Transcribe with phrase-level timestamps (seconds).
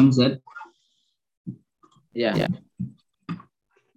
[0.00, 0.40] Hamzat.
[2.16, 2.32] Ya.
[2.32, 2.48] ya.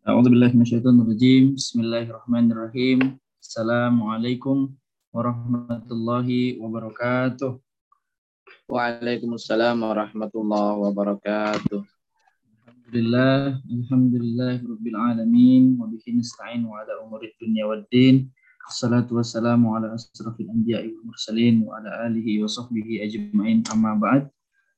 [0.03, 1.55] A'udzu billahi minasyaitonir rajim.
[1.55, 3.15] Bismillahirrahmanirrahim.
[3.39, 4.75] Assalamualaikum
[5.15, 7.55] warahmatullahi wabarakatuh.
[8.67, 11.79] Waalaikumsalam warahmatullahi wabarakatuh.
[12.67, 18.27] Alhamdulillah, alhamdulillah rabbil alamin wa bihi nasta'in wa ala umuri dunya waddin.
[18.67, 24.27] Assalatu wassalamu ala asrafil anbiya'i wal mursalin wa ala alihi wa sahbihi ajma'in amma ba'd.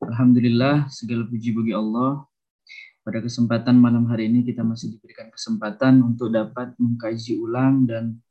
[0.05, 2.21] Alhamdulillah, segala puji bagi Allah
[3.01, 8.21] pada kesempatan malam hari ini kita masih diberikan kesempatan untuk dapat mengkaji ulang dan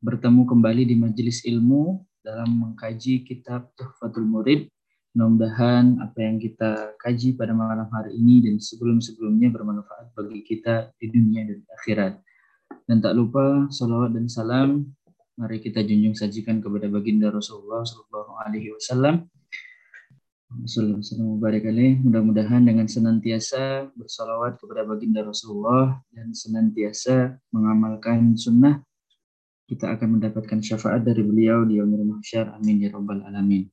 [0.00, 4.72] bertemu kembali di majelis ilmu dalam mengkaji kitab Tuhfatul Murid.
[5.12, 11.12] Mudah-mudahan apa yang kita kaji pada malam hari ini dan sebelum-sebelumnya bermanfaat bagi kita di
[11.12, 12.12] dunia dan akhirat.
[12.88, 14.96] Dan tak lupa salawat dan salam
[15.36, 19.28] mari kita junjung sajikan kepada baginda Rasulullah Sallallahu Alaihi Wasallam
[20.48, 28.80] Mudah-mudahan dengan senantiasa bersolawat kepada baginda Rasulullah dan senantiasa mengamalkan sunnah,
[29.68, 32.56] kita akan mendapatkan syafaat dari beliau di yaumil mahsyar.
[32.56, 33.68] Amin ya rabbal alamin.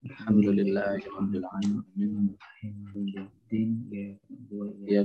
[0.00, 2.32] Alhamdulillahirabbil alamin.
[4.88, 5.04] Ya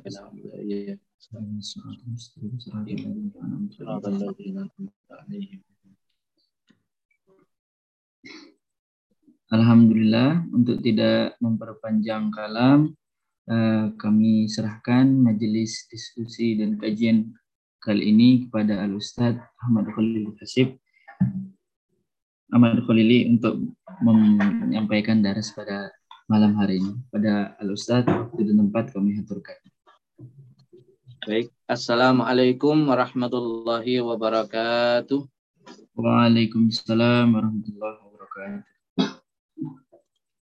[9.45, 12.95] Alhamdulillah untuk tidak memperpanjang kalam
[14.01, 17.29] kami serahkan majelis diskusi dan kajian
[17.77, 20.81] kali ini kepada Al Ustadz Ahmad Khalil Hasib
[22.53, 23.73] Ahmad Khalili untuk
[24.05, 25.91] menyampaikan daras pada
[26.31, 26.93] malam hari ini.
[27.09, 29.59] Pada Al Ustadz waktu dan tempat kami haturkan.
[31.25, 35.25] Baik, Assalamualaikum warahmatullahi wabarakatuh.
[35.97, 38.74] Waalaikumsalam warahmatullahi wabarakatuh.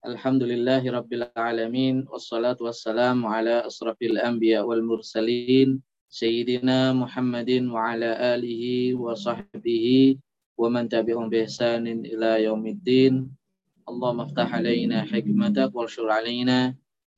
[0.05, 10.17] الحمد لله رب العالمين والصلاة والسلام على أشرف الأنبياء والمرسلين سيدنا محمد وعلى آله وصحبه
[10.57, 13.13] ومن تبعهم بإحسان إلى يوم الدين.
[13.89, 16.75] اللهم افتح علينا حكمتك وانشر علينا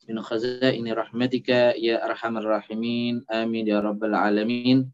[0.10, 1.50] من خزائن رحمتك
[1.84, 3.26] يا أرحم الراحمين.
[3.28, 4.88] آمين يا رب العالمين.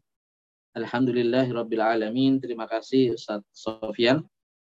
[0.76, 2.42] الحمد لله رب العالمين.
[2.42, 3.46] Terima kasih Ustaz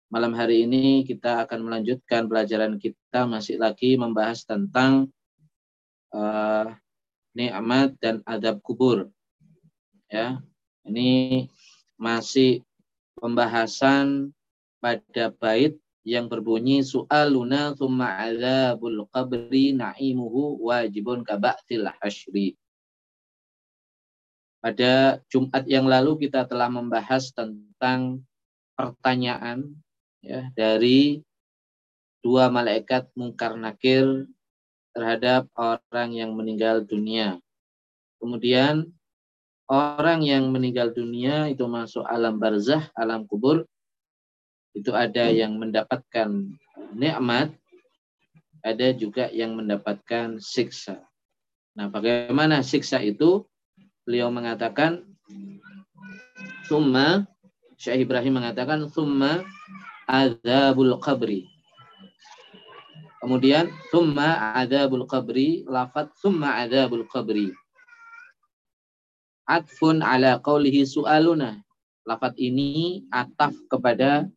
[0.06, 5.10] Malam hari ini kita akan melanjutkan pelajaran kita masih lagi membahas tentang
[6.14, 6.70] uh,
[7.34, 9.10] nikmat dan adab kubur.
[10.06, 10.38] Ya,
[10.86, 11.50] ini
[11.98, 12.62] masih
[13.18, 14.30] pembahasan
[14.78, 15.74] pada bait
[16.06, 22.54] yang berbunyi su'aluna thumma adzabul qabri na'imuhu wajibun kaba'til hasyri.
[24.62, 28.22] Pada Jumat yang lalu kita telah membahas tentang
[28.78, 29.74] pertanyaan
[30.26, 31.22] ya dari
[32.26, 34.26] dua malaikat mungkar nakir
[34.90, 37.38] terhadap orang yang meninggal dunia.
[38.18, 38.90] Kemudian
[39.70, 43.62] orang yang meninggal dunia itu masuk alam barzah, alam kubur.
[44.74, 46.28] Itu ada yang mendapatkan
[46.92, 47.54] nikmat,
[48.60, 51.00] ada juga yang mendapatkan siksa.
[51.78, 53.46] Nah, bagaimana siksa itu?
[54.06, 55.02] Beliau mengatakan
[56.70, 57.26] summa
[57.76, 59.44] Syekh Ibrahim mengatakan summa
[60.06, 61.50] azabul qabri.
[63.20, 67.50] Kemudian summa azabul qabri, lafat summa azabul qabri.
[69.46, 71.58] Atfun ala qawlihi su'aluna.
[72.06, 74.30] Lafat ini ataf kepada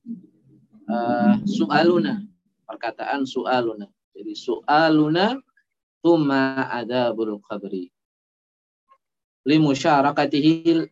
[0.89, 2.25] uh, su'aluna.
[2.65, 3.85] Perkataan su'aluna.
[4.13, 5.37] Jadi su'aluna
[6.01, 7.89] summa azabul qabri.
[9.45, 10.85] Limusyarakatihi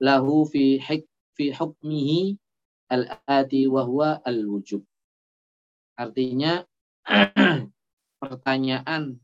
[0.00, 1.04] lahu fi hik
[1.36, 2.39] fi hukmihi
[2.90, 3.86] al-ati wa
[4.26, 4.82] al-wujub.
[5.94, 6.66] Artinya
[8.22, 9.16] pertanyaan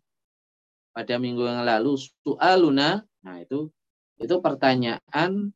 [0.97, 3.69] pada minggu yang lalu su'aluna, nah itu
[4.17, 5.53] itu pertanyaan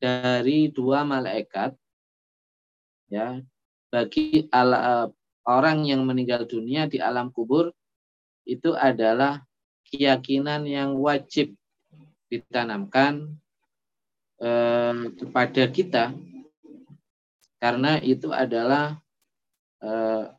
[0.00, 1.76] dari dua malaikat
[3.12, 3.42] ya
[3.92, 5.10] bagi ala,
[5.44, 7.72] orang yang meninggal dunia di alam kubur
[8.48, 9.44] itu adalah
[9.88, 11.52] keyakinan yang wajib
[12.28, 13.36] ditanamkan
[14.40, 16.12] eh, kepada kita
[17.58, 18.98] karena itu adalah
[19.82, 20.30] uh,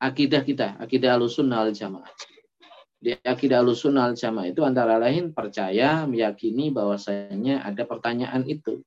[0.00, 2.10] akidah kita, akidah alusunnah al jamaah.
[3.00, 8.84] di akidah al jamaah itu antara lain percaya meyakini bahwasanya ada pertanyaan itu.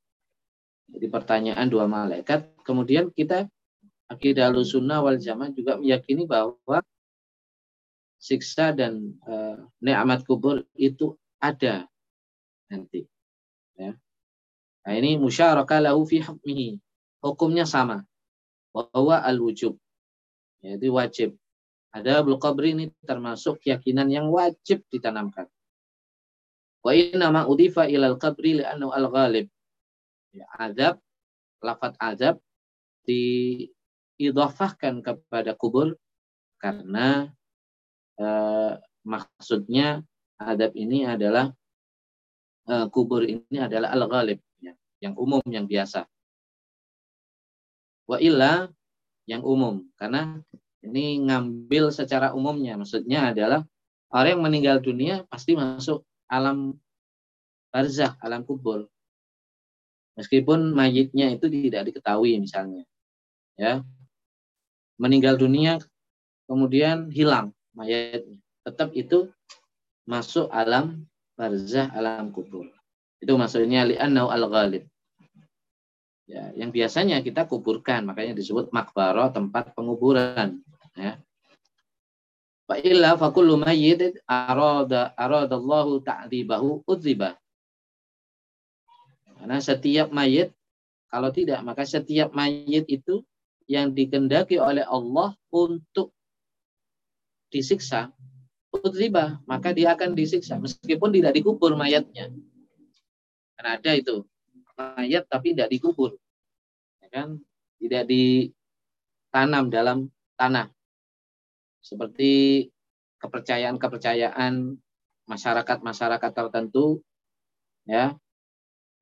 [0.94, 2.54] Jadi pertanyaan dua malaikat.
[2.62, 3.50] Kemudian kita
[4.13, 6.86] akidah sunnah wal jamaah juga meyakini bahwa
[8.21, 11.89] siksa dan uh, nikmat kubur itu ada
[12.69, 13.04] nanti.
[13.75, 13.98] Ya.
[14.86, 16.80] Nah ini musyarakah lahu fi hukmihi.
[17.24, 18.04] Hukumnya sama.
[18.75, 19.80] Bahwa al-wujub.
[20.60, 21.30] Yaitu wajib.
[21.94, 25.48] Ada qabri ini termasuk keyakinan yang wajib ditanamkan.
[26.84, 29.48] Wa inna ma udifa ilal qabri li'annahu al-ghalib.
[30.34, 30.98] Ya, azab,
[31.62, 32.42] lafat azab
[33.08, 35.96] diidhafahkan kepada kubur
[36.58, 37.30] karena
[38.18, 38.74] eh,
[39.06, 40.02] maksudnya
[40.42, 41.54] adab ini adalah
[42.68, 46.10] eh, kubur ini adalah al-ghalib ya, yang umum yang biasa.
[48.09, 48.67] Wa illa
[49.23, 50.44] yang umum karena
[50.83, 53.63] ini ngambil secara umumnya, maksudnya adalah
[54.11, 56.75] orang yang meninggal dunia pasti masuk alam
[57.71, 58.91] barzah, alam kubur.
[60.19, 62.85] Meskipun mayitnya itu tidak diketahui misalnya.
[63.57, 63.81] Ya.
[65.01, 65.81] Meninggal dunia
[66.45, 68.38] kemudian hilang mayatnya.
[68.61, 69.33] Tetap itu
[70.05, 72.69] masuk alam barzah, alam kubur.
[73.17, 74.85] Itu maksudnya li'annau al-ghalib.
[76.24, 80.64] Ya, yang biasanya kita kuburkan, makanya disebut makbaro tempat penguburan
[80.96, 81.20] ya.
[82.64, 87.36] Fa illa fa kullu mayyit arada aradallahu ta'dzibahu udziba
[89.44, 90.56] karena setiap mayit
[91.12, 93.20] kalau tidak maka setiap mayit itu
[93.68, 96.16] yang dikendaki oleh Allah untuk
[97.52, 98.16] disiksa
[98.72, 102.31] udziba maka dia akan disiksa meskipun tidak dikubur mayatnya.
[103.60, 104.24] Karena ada itu
[104.78, 106.18] mayat tapi tidak dikubur
[107.04, 107.38] ya kan
[107.78, 110.10] tidak ditanam dalam
[110.40, 110.72] tanah
[111.84, 112.68] seperti
[113.20, 114.80] kepercayaan-kepercayaan
[115.28, 117.00] masyarakat-masyarakat tertentu
[117.88, 118.16] ya.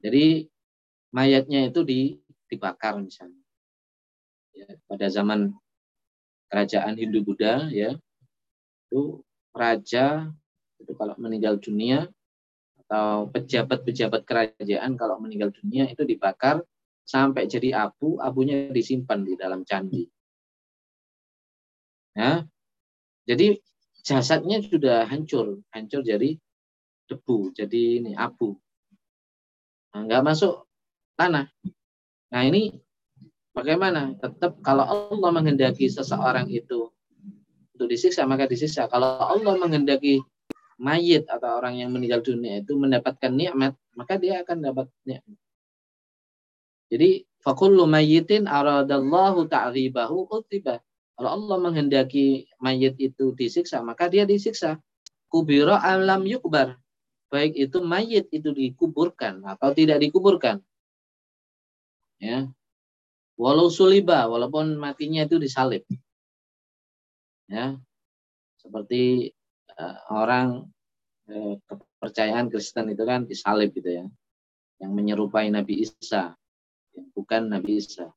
[0.02, 0.50] Jadi
[1.14, 1.86] mayatnya itu
[2.50, 3.42] dibakar misalnya.
[4.52, 5.54] Ya, pada zaman
[6.52, 7.96] kerajaan Hindu Buddha ya
[8.92, 9.24] itu
[9.56, 10.28] raja
[10.76, 12.12] itu kalau meninggal dunia
[12.92, 16.60] atau pejabat-pejabat kerajaan kalau meninggal dunia itu dibakar
[17.08, 20.12] sampai jadi abu, abunya disimpan di dalam candi.
[22.12, 22.44] Ya,
[23.24, 23.64] jadi
[24.04, 26.36] jasadnya sudah hancur, hancur jadi
[27.08, 28.60] debu, jadi ini abu.
[29.96, 30.68] Nah, nggak masuk
[31.16, 31.48] tanah.
[32.28, 32.76] Nah ini
[33.56, 34.20] bagaimana?
[34.20, 36.92] Tetap kalau Allah menghendaki seseorang itu
[37.72, 38.92] untuk disiksa maka disiksa.
[38.92, 40.20] Kalau Allah menghendaki
[40.82, 45.38] mayit atau orang yang meninggal dunia itu mendapatkan nikmat, maka dia akan dapat nikmat.
[46.90, 50.82] Jadi fakullu mayyitin aradallahu ta'ribahu utibah.
[51.16, 54.82] Kalau Allah menghendaki mayit itu disiksa, maka dia disiksa.
[55.30, 56.82] Kubiro alam yukbar.
[57.32, 60.60] Baik itu mayit itu dikuburkan atau tidak dikuburkan.
[62.20, 62.50] Ya.
[63.40, 65.88] Walau suliba, walaupun matinya itu disalib.
[67.48, 67.80] Ya.
[68.60, 69.32] Seperti
[70.12, 70.68] orang
[71.30, 74.06] uh, kepercayaan Kristen itu kan disalib gitu ya.
[74.82, 76.34] Yang menyerupai Nabi Isa.
[76.96, 78.10] Yang bukan Nabi Isa.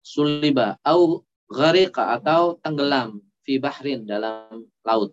[0.00, 5.12] Suliba au gharika atau tenggelam fi bahrin dalam laut.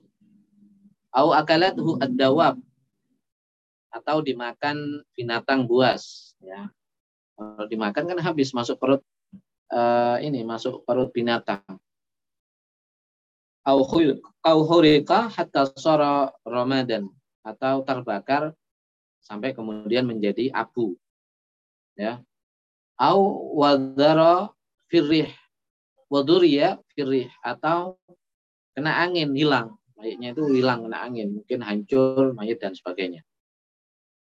[1.11, 2.61] Au akalathu ad-dawab
[3.91, 6.69] atau dimakan binatang buas ya.
[7.37, 9.01] Kalau dimakan kan habis masuk perut
[9.73, 11.61] uh, ini masuk perut binatang.
[13.67, 13.83] Au
[14.63, 17.11] khurika hatta sara ramadan
[17.43, 18.55] atau terbakar
[19.19, 20.95] sampai kemudian menjadi abu.
[21.99, 22.23] Ya.
[22.95, 23.19] Au
[23.59, 24.55] wadara
[24.87, 25.27] firrih
[26.07, 27.99] waduria firih atau
[28.71, 33.21] kena angin hilang mayatnya itu hilang kena angin mungkin hancur mayat dan sebagainya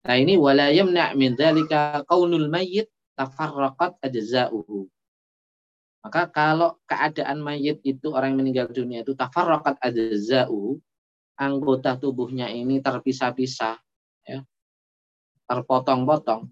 [0.02, 4.90] nah ini wala yamna min dzalika qaunul mayyit tafarraqat ajza'uhu
[6.08, 10.80] maka kalau keadaan mayit itu orang yang meninggal dunia itu tafarraqat ajza'uhu
[11.36, 13.76] anggota tubuhnya ini terpisah-pisah
[14.24, 14.40] ya
[15.52, 16.48] terpotong-potong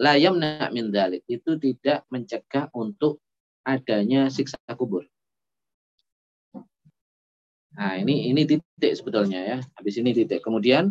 [0.00, 3.20] la yamna min dzalik itu tidak mencegah untuk
[3.62, 5.06] adanya siksa kubur.
[7.72, 9.58] Nah, ini ini titik sebetulnya ya.
[9.78, 10.42] Habis ini titik.
[10.42, 10.90] Kemudian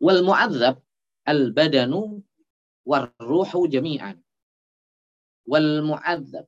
[0.00, 0.80] wal mu'adzab
[1.28, 2.24] al badanu
[2.88, 4.23] war ruhu jami'an.
[5.44, 6.46] Wal mu'adzab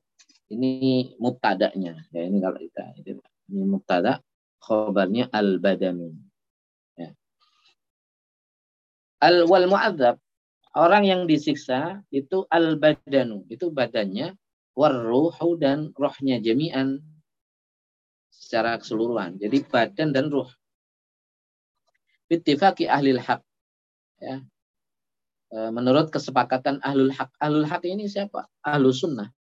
[0.49, 1.93] ini mubtada'nya.
[2.13, 4.19] Ya, ini kalau kita ini mubtada
[4.63, 6.15] khabarnya al badanu.
[6.97, 7.13] Ya.
[9.21, 10.17] Al wal mu'adzab
[10.77, 14.37] Orang yang disiksa itu al-badanu, itu badannya,
[14.77, 17.01] warruhu dan rohnya jami'an.
[18.37, 19.41] secara keseluruhan.
[19.41, 20.47] Jadi badan dan ruh.
[22.29, 23.41] Bittifaqi ahlil haq.
[24.21, 24.45] Ya.
[25.47, 27.31] E, menurut kesepakatan ahlul haq.
[27.39, 28.51] Ahlul haq ini siapa?
[28.59, 29.31] Ahlus sunnah.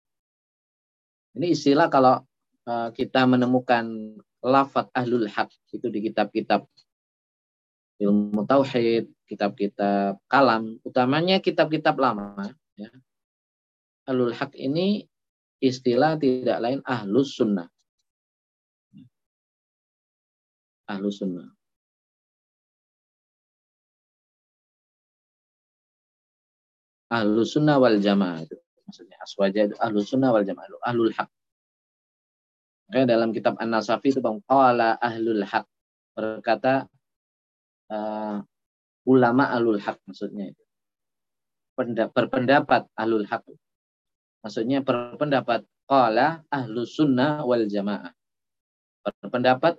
[1.34, 2.22] Ini istilah kalau
[2.62, 6.62] e, kita menemukan lafat ahlul haq itu di kitab-kitab
[7.96, 12.54] ilmu tauhid, kitab-kitab kalam, utamanya kitab-kitab lama.
[12.78, 12.92] Ya.
[14.06, 15.10] Ahlul haq ini
[15.58, 17.66] istilah tidak lain ahlus sunnah.
[20.86, 21.55] Ahlus sunnah.
[27.06, 31.30] Ahlus sunnah wal jamaah itu maksudnya aswaja itu ahlus sunnah wal jamaah ahlul haq.
[32.86, 35.66] Oke, dalam kitab An-Nasafi itu bang qala ahlul haq
[36.14, 36.86] berkata
[37.90, 38.42] uh,
[39.06, 40.62] ulama ahlul haq maksudnya itu.
[42.10, 43.46] Berpendapat ahlul haq.
[44.42, 48.14] Maksudnya berpendapat qala ahlu sunnah wal jamaah.
[49.02, 49.78] Berpendapat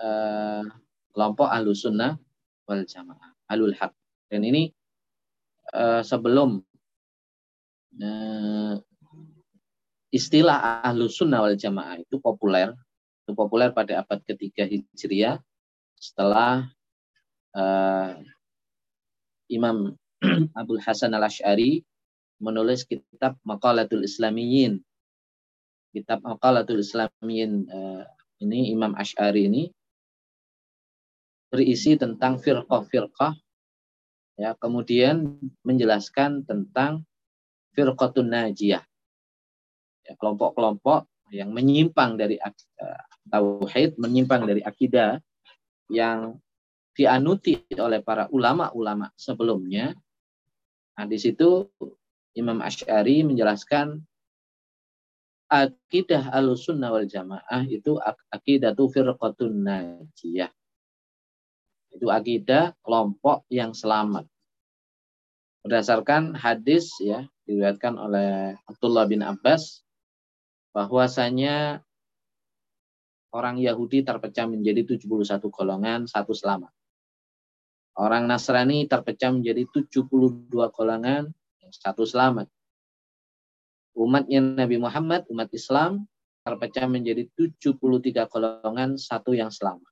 [0.00, 0.64] uh,
[1.12, 2.16] kelompok ahlu sunnah
[2.64, 3.32] wal jamaah.
[3.48, 3.92] Ahlul haq.
[4.28, 4.72] Dan ini
[5.74, 6.62] uh, sebelum
[7.98, 8.74] uh,
[10.10, 12.74] istilah ahlu sunnah wal jamaah itu populer.
[13.24, 15.38] Itu populer pada abad ketiga Hijriah
[15.98, 16.66] setelah
[17.54, 18.18] uh,
[19.50, 19.94] Imam
[20.58, 21.82] Abdul Hasan al Ashari
[22.40, 24.80] menulis kitab Maqalatul Islamiyin.
[25.90, 28.06] Kitab Maqalatul Islamiyin uh,
[28.40, 29.68] ini Imam Ash'ari ini
[31.50, 33.34] berisi tentang firqah-firqah
[34.40, 37.04] ya kemudian menjelaskan tentang
[37.76, 38.80] firqatun najiyah
[40.08, 45.20] ya, kelompok-kelompok yang menyimpang dari uh, tauhid menyimpang dari akidah
[45.92, 46.40] yang
[46.96, 49.94] dianuti oleh para ulama-ulama sebelumnya.
[50.98, 51.70] Nah, di situ
[52.34, 54.02] Imam Ash'ari menjelaskan
[55.50, 57.98] akidah al-sunnah wal jamaah itu
[58.30, 60.50] akidah tu firqatun najiyah.
[61.90, 64.26] Itu akidah kelompok yang selamat.
[65.60, 69.84] Berdasarkan hadis ya diriwayatkan oleh Abdullah bin Abbas
[70.72, 71.82] bahwasanya
[73.34, 76.70] orang Yahudi terpecah menjadi 71 golongan, satu selamat.
[77.98, 81.28] Orang Nasrani terpecah menjadi 72 golongan,
[81.68, 82.46] satu selamat.
[83.98, 86.06] Umatnya Nabi Muhammad, umat Islam,
[86.46, 89.89] terpecah menjadi 73 golongan, satu yang selamat.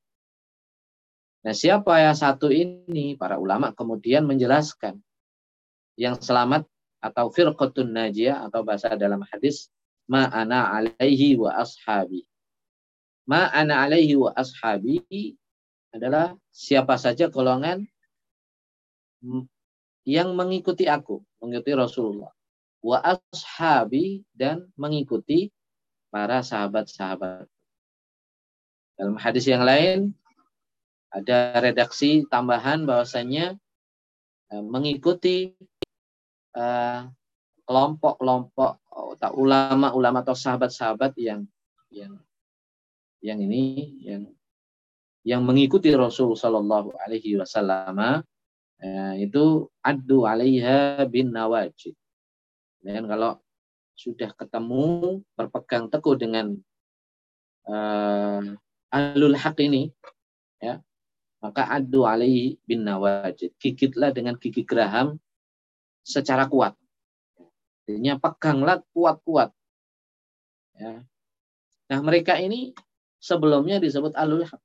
[1.46, 3.14] Nah siapa yang satu ini?
[3.14, 4.98] Para ulama kemudian menjelaskan.
[5.98, 6.62] Yang selamat
[6.98, 9.70] atau firqatun najiyah atau bahasa dalam hadis
[10.10, 12.26] ma'ana alaihi wa ashabi.
[13.28, 15.02] Ma'ana alaihi wa ashabi
[15.94, 17.86] adalah siapa saja golongan
[20.08, 22.32] yang mengikuti aku, mengikuti Rasulullah.
[22.78, 25.50] Wa ashabi dan mengikuti
[26.08, 27.46] para sahabat-sahabat.
[28.98, 30.14] Dalam hadis yang lain
[31.08, 33.56] ada redaksi tambahan bahwasanya
[34.52, 35.56] uh, mengikuti
[36.52, 37.00] eh,
[37.64, 41.44] kelompok-kelompok uh, ulama-ulama atau sahabat-sahabat yang
[41.88, 42.16] yang
[43.24, 44.22] yang ini yang
[45.24, 48.24] yang mengikuti Rasul Shallallahu Alaihi Wasallam
[48.80, 51.92] ya, itu adu alaiha bin nawajid.
[52.80, 53.36] Dan kalau
[53.98, 56.54] sudah ketemu berpegang teguh dengan
[57.66, 58.40] uh,
[58.94, 59.90] alul haq ini,
[60.62, 60.80] ya
[61.38, 63.54] maka adu alaihi bin nawajid.
[63.58, 65.18] Gigitlah dengan gigi geraham
[66.02, 66.74] secara kuat.
[67.88, 69.54] Artinya peganglah kuat-kuat.
[70.76, 71.02] Ya.
[71.88, 72.76] Nah mereka ini
[73.16, 74.60] sebelumnya disebut alul haq.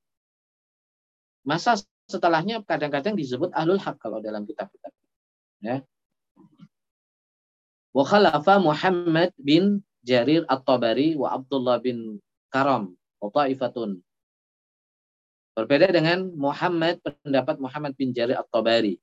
[1.43, 4.91] Masa setelahnya kadang-kadang disebut ahlul haq kalau dalam kitab-kitab.
[5.63, 5.81] Ya.
[7.93, 12.19] Wa khalafa Muhammad bin Jarir At-Tabari wa Abdullah bin
[12.51, 12.91] Karam
[13.23, 14.03] wa ta'ifatun.
[15.53, 18.97] Berbeda dengan Muhammad pendapat Muhammad bin Jarir At-Tabari.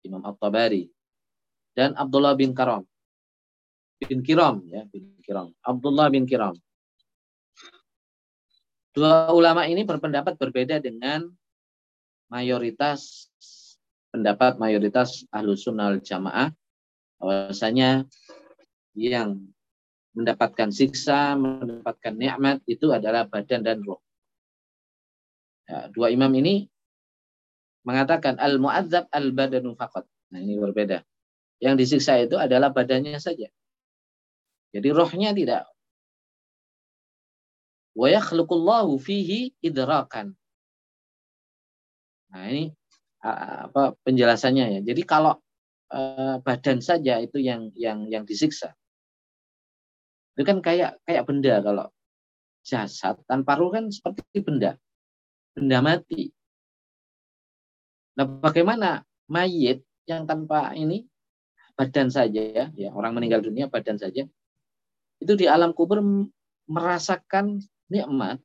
[0.00, 0.88] Imam At-Tabari
[1.76, 2.82] dan Abdullah bin Karam.
[4.00, 5.52] Bin Kiram ya, bin Kiram.
[5.60, 6.56] Abdullah bin Kiram.
[8.96, 11.28] Dua ulama ini berpendapat berbeda dengan
[12.32, 13.28] mayoritas
[14.10, 16.50] pendapat mayoritas ahlu sunnah jamaah
[17.20, 18.08] bahwasanya
[18.96, 19.44] yang
[20.18, 24.02] mendapatkan siksa, mendapatkan nikmat itu adalah badan dan roh.
[25.68, 26.64] Ya, dua imam ini
[27.84, 30.08] mengatakan al muadzab al badanu faqat.
[30.32, 31.04] Nah, ini berbeda.
[31.60, 33.52] Yang disiksa itu adalah badannya saja.
[34.72, 35.68] Jadi rohnya tidak
[37.98, 40.38] wa yakhluqullahu fihi idrakan.
[42.30, 42.70] Nah, ini
[43.24, 44.80] apa penjelasannya ya.
[44.94, 45.34] Jadi kalau
[45.90, 48.78] uh, badan saja itu yang yang yang disiksa.
[50.38, 51.90] Itu kan kayak kayak benda kalau
[52.62, 54.78] jasad tanpa ruh kan seperti benda.
[55.58, 56.30] Benda mati.
[58.14, 61.06] Nah, bagaimana mayit yang tanpa ini
[61.74, 64.26] badan saja ya, ya orang meninggal dunia badan saja
[65.18, 65.98] itu di alam kubur
[66.66, 68.38] merasakan nikmat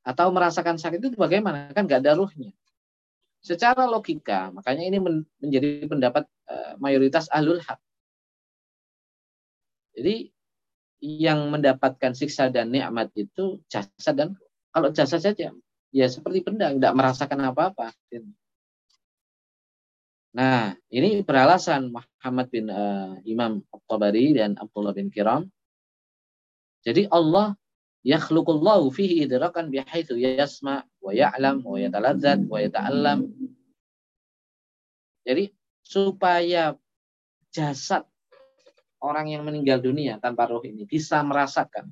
[0.00, 1.72] atau merasakan sakit itu bagaimana?
[1.76, 2.52] Kan nggak ada ruhnya.
[3.44, 4.98] Secara logika makanya ini
[5.38, 7.78] menjadi pendapat uh, mayoritas ahlul hak
[9.96, 10.28] jadi
[11.00, 14.36] yang mendapatkan siksa dan nikmat itu jasa dan
[14.70, 15.56] kalau jasa saja
[15.96, 17.96] ya seperti benda tidak merasakan apa-apa
[20.36, 25.48] Nah, ini beralasan Muhammad bin uh, Imam At-Tabari dan Abdullah bin Kiram.
[26.84, 27.56] Jadi Allah
[28.04, 33.32] yakhluqullahu fihi idrakan bihaitsu yasma wa ya'lam wa yataladzat wa yata'allam.
[35.24, 36.76] Jadi supaya
[37.48, 38.04] jasad
[39.00, 41.88] orang yang meninggal dunia tanpa roh ini bisa merasakan.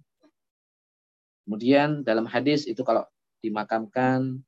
[1.49, 3.09] Kemudian dalam hadis itu kalau
[3.45, 4.41] dimakamkan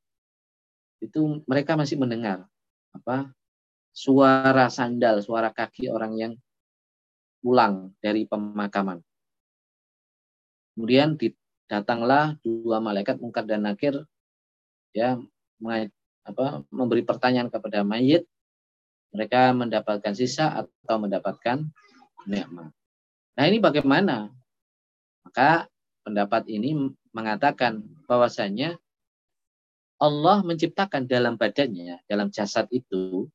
[1.05, 2.49] itu mereka masih mendengar
[2.97, 3.29] apa
[3.93, 6.33] suara sandal, suara kaki orang yang
[7.45, 9.05] pulang dari pemakaman.
[10.73, 11.17] Kemudian
[11.69, 14.05] datanglah dua malaikat mungkar dan nakir
[14.93, 15.21] ya
[16.27, 18.25] apa, memberi pertanyaan kepada mayit
[19.13, 21.65] mereka mendapatkan sisa atau mendapatkan
[22.29, 22.73] nikmat.
[23.37, 24.29] Nah ini bagaimana?
[25.25, 25.69] Maka
[26.05, 28.77] pendapat ini mengatakan bahwasanya
[29.97, 33.29] Allah menciptakan dalam badannya, dalam jasad itu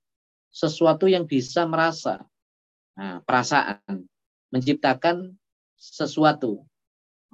[0.53, 2.21] sesuatu yang bisa merasa.
[2.93, 4.05] Nah, perasaan.
[4.51, 5.33] Menciptakan
[5.79, 6.67] sesuatu.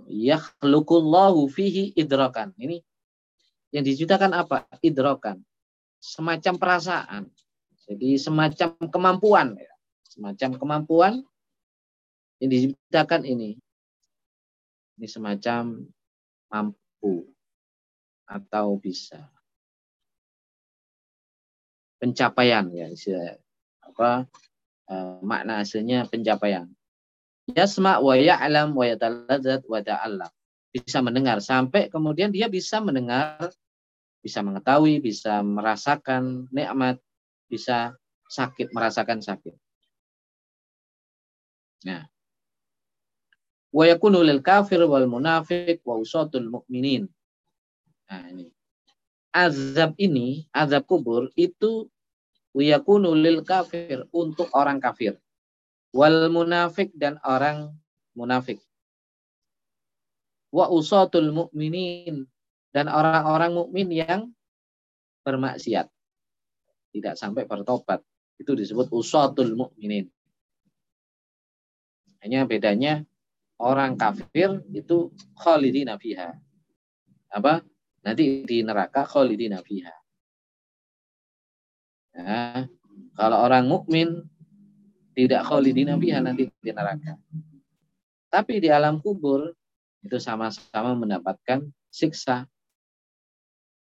[0.07, 2.53] Yakhluqullahu fihi idrakan.
[2.55, 2.79] Ini
[3.75, 4.69] yang diciptakan apa?
[4.79, 5.43] Idrakan.
[5.99, 7.23] Semacam perasaan.
[7.89, 9.57] Jadi semacam kemampuan.
[10.07, 11.13] Semacam kemampuan
[12.39, 13.57] yang diciptakan ini.
[14.97, 15.83] Ini semacam
[16.47, 17.36] mampu
[18.27, 19.31] atau bisa.
[21.97, 22.91] Pencapaian ya
[23.81, 24.29] apa
[24.91, 26.69] uh, makna aslinya pencapaian.
[27.47, 30.29] Yasma wa ya'lam wa yataladzat wa ta'allam
[30.69, 33.49] bisa mendengar sampai kemudian dia bisa mendengar
[34.19, 36.99] bisa mengetahui bisa merasakan nikmat
[37.47, 37.95] bisa
[38.27, 39.55] sakit merasakan sakit.
[41.87, 42.05] Nah.
[43.71, 47.07] Wa yakunu lil kafir wal munafiq wa usatul mu'minin
[48.07, 48.57] nah ini
[49.37, 51.85] azab ini, azab kubur itu
[52.57, 55.21] wiyakunu lil kafir untuk orang kafir.
[55.93, 57.77] Wal munafik dan orang
[58.17, 58.57] munafik.
[60.49, 62.25] Wa usatul mu'minin
[62.73, 64.21] dan orang-orang mukmin yang
[65.21, 65.85] bermaksiat.
[66.91, 68.01] Tidak sampai bertobat.
[68.41, 70.09] Itu disebut usatul mu'minin.
[72.25, 73.05] Hanya bedanya
[73.61, 76.33] orang kafir itu khalidina fiha.
[77.29, 77.61] Apa?
[78.05, 79.95] Nanti di neraka khalidina fiha.
[82.17, 82.65] Ya,
[83.13, 84.25] kalau orang mukmin
[85.13, 87.17] tidak khalidina fiha nanti di neraka.
[88.27, 89.53] Tapi di alam kubur
[90.03, 92.45] itu sama-sama mendapatkan siksa.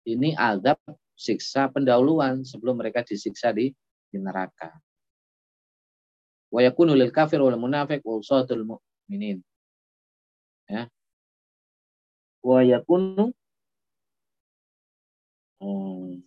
[0.03, 0.83] Ini adab
[1.15, 3.71] siksa pendahuluan sebelum mereka disiksa di,
[4.11, 4.75] di neraka.
[6.51, 8.21] Wa yakunu lil kafir wal munafiq wal
[8.67, 9.39] mu'minin.
[10.67, 10.91] Ya.
[12.43, 13.31] Wa yakunu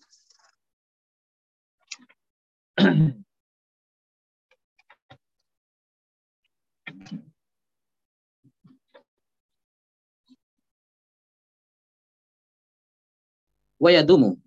[2.76, 3.04] Hmm.
[13.76, 14.40] wayadumu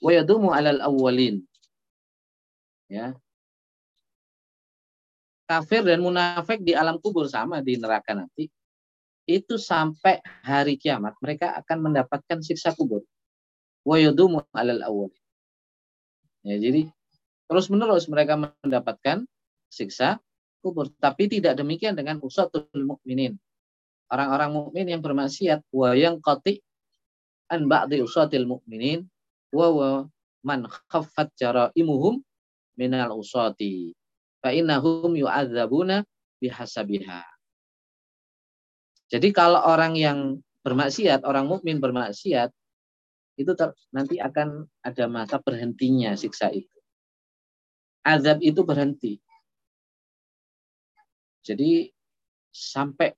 [0.00, 1.44] wayadumu alal awwalin.
[2.88, 3.12] Ya.
[5.44, 8.48] Kafir dan munafik di alam kubur sama di neraka nanti.
[9.28, 13.04] Itu sampai hari kiamat mereka akan mendapatkan siksa kubur
[13.84, 15.12] wa yudumu alal awal.
[16.44, 16.88] Ya, jadi
[17.48, 19.28] terus menerus mereka mendapatkan
[19.68, 20.20] siksa
[20.64, 20.88] kubur.
[20.96, 23.36] Tapi tidak demikian dengan usatul mukminin.
[24.08, 26.60] Orang-orang mukmin yang bermaksiat wa yang qati
[27.52, 29.04] an ba'di usatil mukminin
[29.52, 29.88] wa wa
[30.44, 32.20] man khaffat jaraimuhum
[32.76, 33.96] minal usati
[34.40, 36.04] fa innahum yu'adzabuna
[36.40, 37.24] bihasabiha.
[39.08, 40.18] Jadi kalau orang yang
[40.64, 42.50] bermaksiat, orang mukmin bermaksiat,
[43.34, 43.50] itu
[43.90, 46.70] nanti akan ada masa berhentinya siksa itu.
[48.04, 49.18] Azab itu berhenti.
[51.44, 51.90] Jadi
[52.52, 53.12] sampai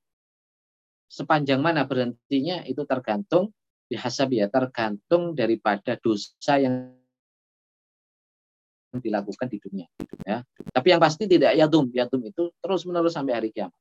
[1.06, 3.54] sepanjang mana berhentinya itu tergantung
[3.86, 6.90] dihasab ya tergantung daripada dosa yang
[8.96, 9.86] dilakukan di dunia
[10.26, 10.42] ya.
[10.72, 13.76] Tapi yang pasti tidak yadum, yadum itu terus menerus sampai hari kiamat.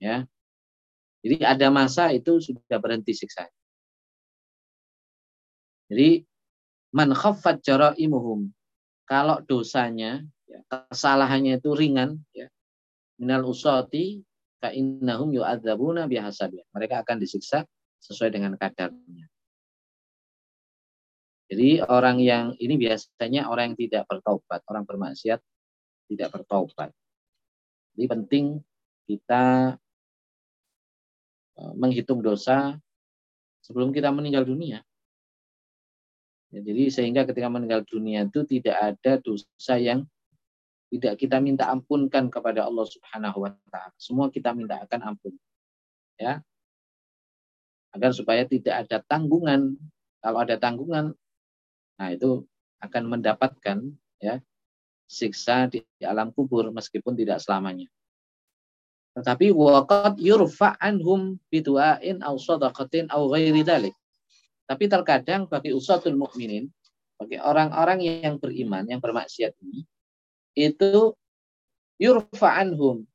[0.00, 0.26] Ya.
[1.24, 3.48] Jadi ada masa itu sudah berhenti siksa.
[5.86, 6.26] Jadi
[6.90, 8.50] man khaffat jaraimuhum
[9.06, 12.50] kalau dosanya ya, kesalahannya itu ringan ya
[13.22, 14.20] minal usati
[14.58, 16.66] ka innahum yu'adzabuna bihasabiha.
[16.74, 17.64] Mereka akan disiksa
[18.00, 19.26] sesuai dengan kadarnya.
[21.46, 25.38] Jadi orang yang ini biasanya orang yang tidak bertobat, orang bermaksiat
[26.10, 26.90] tidak bertobat.
[27.94, 28.44] Jadi penting
[29.06, 29.78] kita
[31.54, 32.74] e, menghitung dosa
[33.62, 34.82] sebelum kita meninggal dunia.
[36.54, 40.06] Ya, jadi sehingga ketika meninggal dunia itu tidak ada dosa yang
[40.86, 43.90] tidak kita minta ampunkan kepada Allah Subhanahu wa taala.
[43.98, 45.34] Semua kita minta akan ampun.
[46.16, 46.40] Ya.
[47.90, 49.74] Agar supaya tidak ada tanggungan.
[50.22, 51.14] Kalau ada tanggungan
[51.96, 52.44] Nah, itu
[52.84, 53.78] akan mendapatkan
[54.20, 54.36] ya
[55.08, 57.88] siksa di alam kubur meskipun tidak selamanya.
[59.16, 63.96] Tetapi waqad yurfa anhum bidu'ain aw shadaqatin aw ghairi dhalik.
[64.66, 66.66] Tapi terkadang bagi usatul mukminin,
[67.16, 69.86] bagi orang-orang yang beriman, yang bermaksiat ini,
[70.58, 71.14] itu
[72.02, 73.06] yurfa anhum.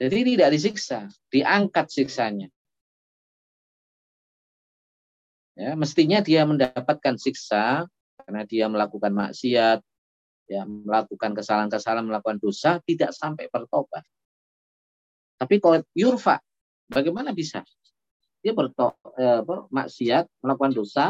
[0.00, 2.48] Jadi tidak disiksa, diangkat siksanya.
[5.54, 7.84] Ya, mestinya dia mendapatkan siksa
[8.24, 9.84] karena dia melakukan maksiat,
[10.48, 14.02] ya melakukan kesalahan-kesalahan, melakukan dosa, tidak sampai bertobat.
[15.36, 16.40] Tapi kalau yurfa,
[16.88, 17.60] bagaimana bisa?
[18.40, 21.04] Dia berto, eh, maksiat, melakukan dosa,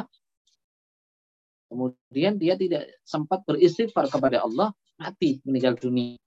[1.71, 6.19] kemudian dia tidak sempat beristighfar kepada Allah, mati, meninggal dunia.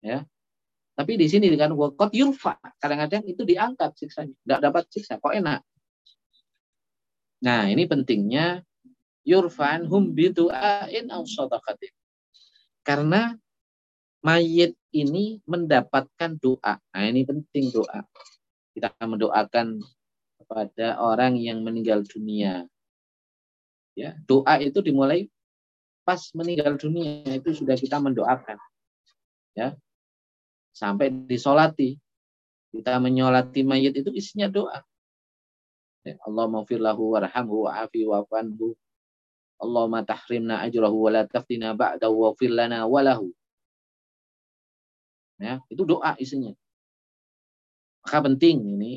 [0.00, 0.26] Ya,
[1.00, 5.64] tapi di sini dengan wakot yurfa, kadang-kadang itu diangkat siksanya, tidak dapat siksa, kok enak.
[7.40, 8.60] Nah, ini pentingnya
[9.24, 11.94] yurfan hum bidu'ain sadaqatin.
[12.84, 13.32] Karena
[14.20, 16.76] mayit ini mendapatkan doa.
[16.76, 18.04] Nah, ini penting doa.
[18.76, 19.66] Kita akan mendoakan
[20.40, 22.66] kepada orang yang meninggal dunia.
[23.98, 25.28] Ya, doa itu dimulai
[26.06, 28.56] pas meninggal dunia itu sudah kita mendoakan.
[29.54, 29.76] Ya.
[30.70, 31.98] Sampai disolati.
[32.70, 34.78] Kita menyolati mayit itu isinya doa.
[36.06, 38.72] Ya, Allah maufirlahu warhamhu wa'afi wa'fanhu
[39.60, 43.28] Allahumma tahrimna ajrahu wa la taftina ba'dahu wa lana walahu.
[45.36, 46.56] Ya, itu doa isinya.
[48.06, 48.92] Maka penting ini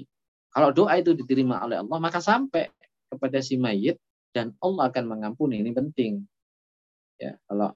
[0.53, 2.69] kalau doa itu diterima oleh Allah maka sampai
[3.09, 3.97] kepada si mayit
[4.33, 5.61] dan Allah akan mengampuni.
[5.61, 6.25] Ini penting.
[7.21, 7.73] Ya, kalau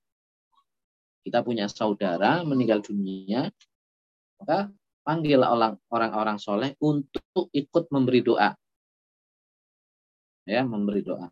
[1.22, 3.52] kita punya saudara meninggal dunia,
[4.42, 4.72] maka
[5.06, 5.44] panggil
[5.92, 8.56] orang-orang soleh untuk ikut memberi doa.
[10.48, 11.30] Ya, memberi doa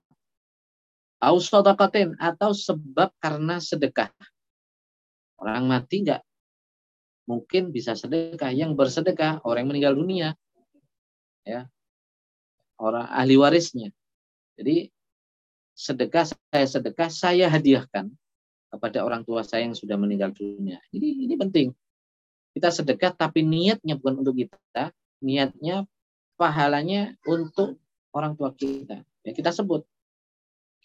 [1.26, 4.14] atau sebab karena sedekah.
[5.42, 6.22] Orang mati enggak
[7.26, 8.54] mungkin bisa sedekah.
[8.54, 10.28] Yang bersedekah orang yang meninggal dunia,
[11.46, 11.70] ya
[12.82, 13.90] orang ahli warisnya.
[14.56, 14.90] Jadi
[15.76, 18.08] sedekah saya sedekah saya hadiahkan
[18.72, 20.80] kepada orang tua saya yang sudah meninggal dunia.
[20.90, 21.68] Jadi ini penting.
[22.56, 25.84] Kita sedekah tapi niatnya bukan untuk kita, niatnya
[26.40, 27.76] pahalanya untuk
[28.16, 29.04] orang tua kita.
[29.28, 29.84] Ya, kita sebut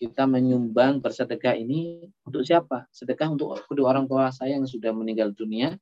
[0.00, 2.88] kita menyumbang bersedekah ini untuk siapa?
[2.88, 5.76] Sedekah untuk kedua orang tua saya yang sudah meninggal dunia.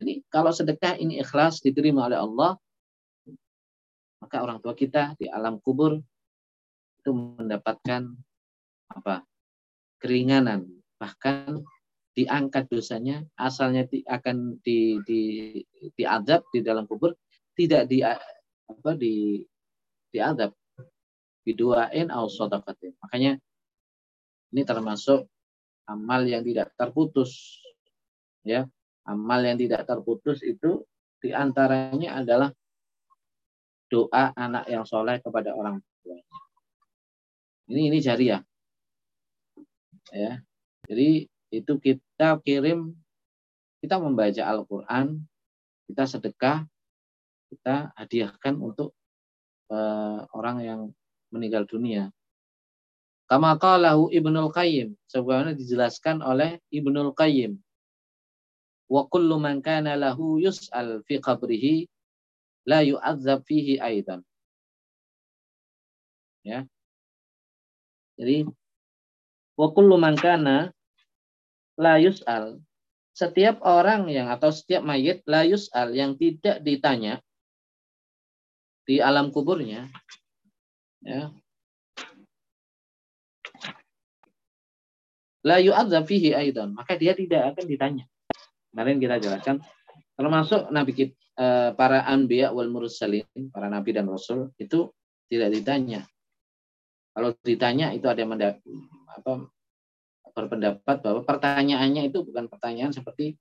[0.00, 2.58] Jadi kalau sedekah ini ikhlas diterima oleh Allah,
[4.18, 6.00] maka orang tua kita di alam kubur
[7.00, 8.08] itu mendapatkan
[8.90, 9.24] apa?
[10.04, 10.68] keringanan,
[11.00, 11.64] bahkan
[12.12, 15.20] diangkat dosanya, asalnya di, akan di, di,
[15.96, 17.16] diadab di dalam kubur,
[17.56, 19.40] tidak di apa di
[20.12, 20.52] diadab,
[21.40, 22.92] biduain au sodakotin.
[23.00, 23.40] Makanya
[24.52, 25.24] ini termasuk
[25.88, 27.60] amal yang tidak terputus.
[28.44, 28.68] Ya,
[29.04, 30.84] amal yang tidak terputus itu
[31.20, 32.50] di antaranya adalah
[33.88, 36.24] doa anak yang soleh kepada orang tuanya.
[37.68, 38.42] Ini ini jariah.
[40.12, 40.44] Ya,
[40.84, 42.92] jadi itu kita kirim,
[43.80, 45.24] kita membaca Al-Quran,
[45.88, 46.68] kita sedekah,
[47.48, 48.92] kita hadiahkan untuk
[49.72, 50.80] uh, orang yang
[51.32, 52.12] meninggal dunia.
[53.24, 57.56] Kama Ibnul Qayyim, sebagaimana dijelaskan oleh Ibnul Qayyim.
[58.94, 61.90] Wa kullu man kana lahu yus'al fi qabrihi
[62.70, 64.22] la yu'adzab fihi aidan.
[66.46, 66.62] Ya.
[68.14, 68.46] Jadi
[69.58, 70.70] wa kullu man kana
[71.74, 72.62] la yus'al
[73.14, 77.18] setiap orang yang atau setiap mayit la yus'al yang tidak ditanya
[78.86, 79.86] di alam kuburnya
[81.02, 81.30] ya
[85.46, 88.04] la yu'adzab fihi aidan maka dia tidak akan ditanya
[88.74, 89.62] kemarin kita jelaskan
[90.18, 94.90] termasuk nabi kita uh, para anbiya wal mursalin, para nabi dan rasul itu
[95.30, 96.06] tidak ditanya.
[97.14, 99.32] Kalau ditanya itu ada yang apa
[100.34, 103.38] berpendapat bahwa pertanyaannya itu bukan pertanyaan seperti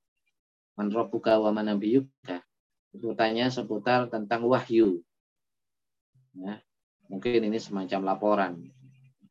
[0.77, 1.73] man rabbuka wa man.
[1.81, 5.01] Itu pertanyaan seputar tentang wahyu.
[6.37, 6.61] Ya,
[7.09, 8.53] mungkin ini semacam laporan.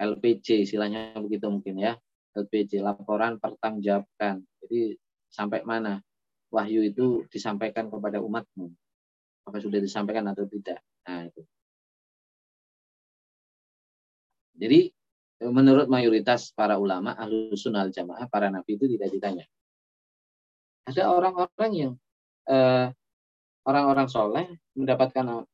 [0.02, 1.94] LPC istilahnya begitu mungkin ya.
[2.34, 4.42] LPC laporan pertanggungjawabkan.
[4.66, 4.98] Jadi
[5.32, 6.04] sampai mana
[6.52, 8.68] wahyu itu disampaikan kepada umatmu?
[9.42, 10.84] Apakah sudah disampaikan atau tidak?
[11.08, 11.42] Nah, itu.
[14.60, 14.80] Jadi
[15.42, 19.42] menurut mayoritas para ulama ahlu sunnah jamaah para nabi itu tidak ditanya
[20.86, 21.92] ada orang-orang yang
[22.46, 22.94] eh,
[23.66, 25.46] orang-orang soleh mendapatkan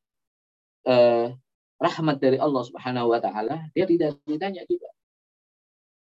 [0.88, 1.26] uh,
[1.78, 4.88] rahmat dari Allah Subhanahu Wa Taala dia tidak ditanya juga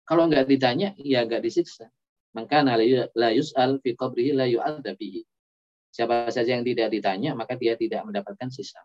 [0.06, 1.90] kalau nggak ditanya ya nggak disiksa
[2.36, 2.62] maka
[3.14, 5.22] la yus'al fi qabrihi la yu'adzabihi
[5.90, 8.78] siapa saja yang tidak ditanya maka dia tidak mendapatkan sisa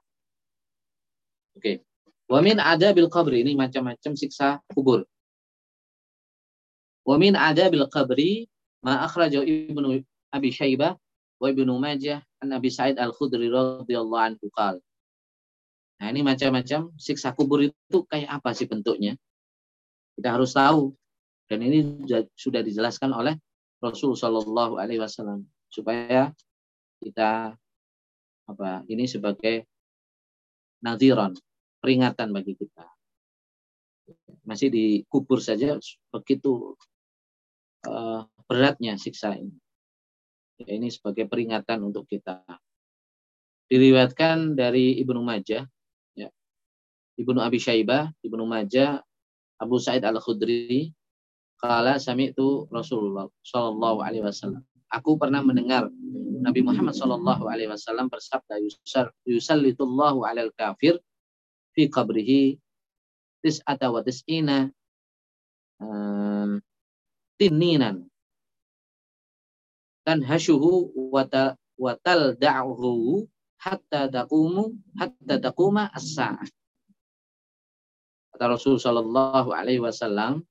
[1.57, 1.77] oke okay.
[2.25, 5.05] Wamin ada bil qabri ini macam-macam siksa kubur.
[7.05, 8.49] Wamin ada bil qabri
[8.81, 10.01] ma akhrajahu Ibnu
[10.33, 10.97] Abi Syaibah
[11.37, 14.81] wa Ibnu Majah an Abi Sa'id Al-Khudri radhiyallahu anhu qala.
[16.01, 19.13] Nah, ini macam-macam siksa kubur itu kayak apa sih bentuknya?
[20.17, 20.97] Kita harus tahu.
[21.45, 23.37] Dan ini sudah dijelaskan oleh
[23.77, 26.33] Rasul Shallallahu Alaihi Wasallam supaya
[27.03, 27.53] kita
[28.45, 29.65] apa ini sebagai
[30.81, 31.37] naziran
[31.81, 32.85] peringatan bagi kita.
[34.45, 35.77] Masih dikubur saja
[36.13, 36.77] begitu
[37.89, 39.53] uh, beratnya siksa ini.
[40.61, 42.41] Ya, ini sebagai peringatan untuk kita.
[43.65, 45.65] Diriwayatkan dari Ibnu Majah,
[46.13, 46.29] ya.
[47.17, 49.01] Ibnu Abi Syaibah, Ibnu Majah,
[49.57, 50.93] Abu Sa'id Al-Khudri,
[51.61, 54.61] kala sami itu Rasulullah Shallallahu Alaihi Wasallam.
[54.93, 55.89] Aku pernah mendengar
[56.39, 58.61] Nabi Muhammad Shallallahu Alaihi Wasallam bersabda,
[59.25, 60.99] "Yusallitullahu alal kafir
[61.75, 62.55] fi qabrihi
[63.43, 64.71] tis'ata wa tis'ina
[65.83, 66.57] uh,
[67.37, 68.07] tininan
[70.05, 71.25] dan hasyuhu wa
[72.39, 73.25] da'uhu
[73.59, 76.47] hatta taqumu hatta taquma as-sa'ah
[78.35, 80.45] kata Rasul sallallahu alaihi wasallam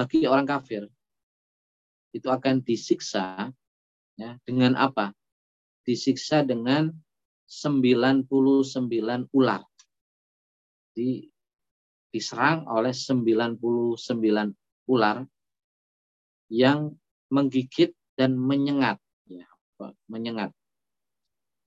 [0.00, 0.88] bagi orang kafir
[2.16, 3.52] itu akan disiksa
[4.16, 5.12] ya dengan apa
[5.84, 6.94] disiksa dengan
[7.50, 8.30] 99
[9.34, 9.62] ular.
[10.94, 11.26] Di,
[12.14, 13.58] diserang oleh 99
[14.86, 15.26] ular
[16.50, 16.94] yang
[17.30, 19.02] menggigit dan menyengat.
[19.26, 19.50] Ya,
[20.06, 20.54] menyengat.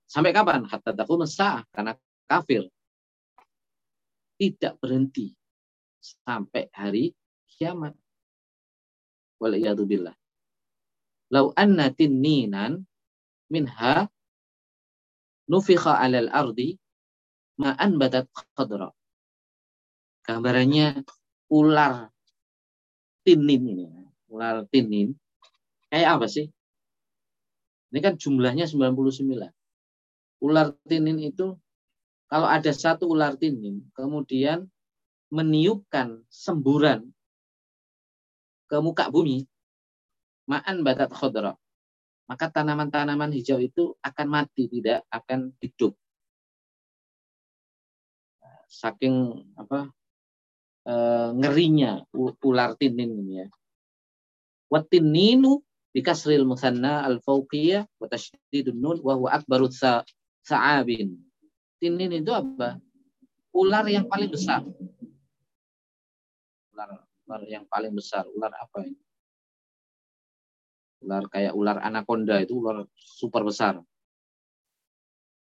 [0.08, 0.64] Sampai kapan?
[0.68, 2.00] Hatta takut mesah karena
[2.32, 2.64] kafir.
[4.40, 5.36] Tidak berhenti
[6.00, 7.12] sampai hari
[7.48, 7.96] kiamat.
[9.44, 10.16] Waliyadzubillah.
[11.36, 12.88] Lau anna tinninan
[13.52, 14.08] minha
[15.52, 16.80] nufikha alal ardi
[17.60, 18.88] ma'an badat khadra.
[20.24, 21.04] Gambarannya
[21.52, 22.08] ular
[23.28, 23.86] tinin ini.
[24.32, 25.12] Ular tinin.
[25.92, 26.48] Kayak apa sih?
[27.92, 29.52] Ini kan jumlahnya 99.
[30.40, 31.60] Ular tinin itu
[32.32, 34.66] kalau ada satu ular tinin kemudian
[35.30, 37.14] meniupkan semburan
[38.74, 39.46] ke muka bumi,
[40.50, 41.54] ma'an badat khadra
[42.34, 45.94] maka tanaman-tanaman hijau itu akan mati, tidak akan hidup.
[48.72, 49.92] Saking apa
[50.82, 50.94] e,
[51.38, 52.02] ngerinya
[52.42, 53.48] ular tinin ini ya.
[54.72, 55.62] Watininu
[55.94, 61.14] bikasril musanna al fauqiyah wa tasydidun nun wa huwa akbaru sa'abin.
[61.78, 62.82] Tinin itu apa?
[63.54, 64.66] Ular yang paling besar.
[66.74, 68.28] Ular, ular yang paling besar.
[68.32, 69.00] Ular apa ini?
[71.04, 73.84] ular kayak ular anaconda itu ular super besar.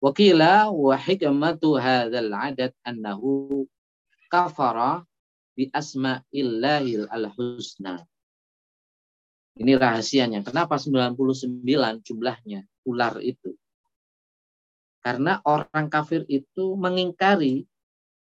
[0.02, 3.64] Wakila wa hikmatu hadzal adad annahu
[4.28, 5.06] kafara
[5.56, 8.04] bi asma'illahil al-husna.
[9.54, 10.42] Ini rahasianya.
[10.42, 11.14] Kenapa 99
[12.04, 13.54] jumlahnya ular itu?
[15.00, 17.64] Karena orang kafir itu mengingkari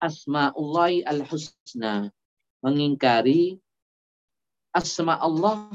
[0.03, 2.13] asma'ullahi al-husna.
[2.61, 3.57] Mengingkari
[4.77, 5.73] asma Allah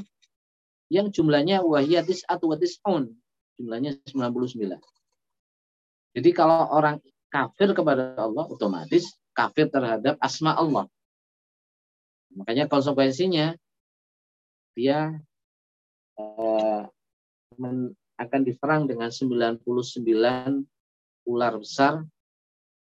[0.86, 2.54] yang jumlahnya wahiyatis atau
[2.86, 3.10] on
[3.58, 4.78] jumlahnya 99.
[6.16, 10.86] Jadi kalau orang kafir kepada Allah otomatis kafir terhadap asma Allah.
[12.32, 13.58] Makanya konsekuensinya
[14.76, 15.18] dia
[16.16, 16.82] eh,
[17.58, 20.04] men, akan diserang dengan 99
[21.26, 22.06] ular besar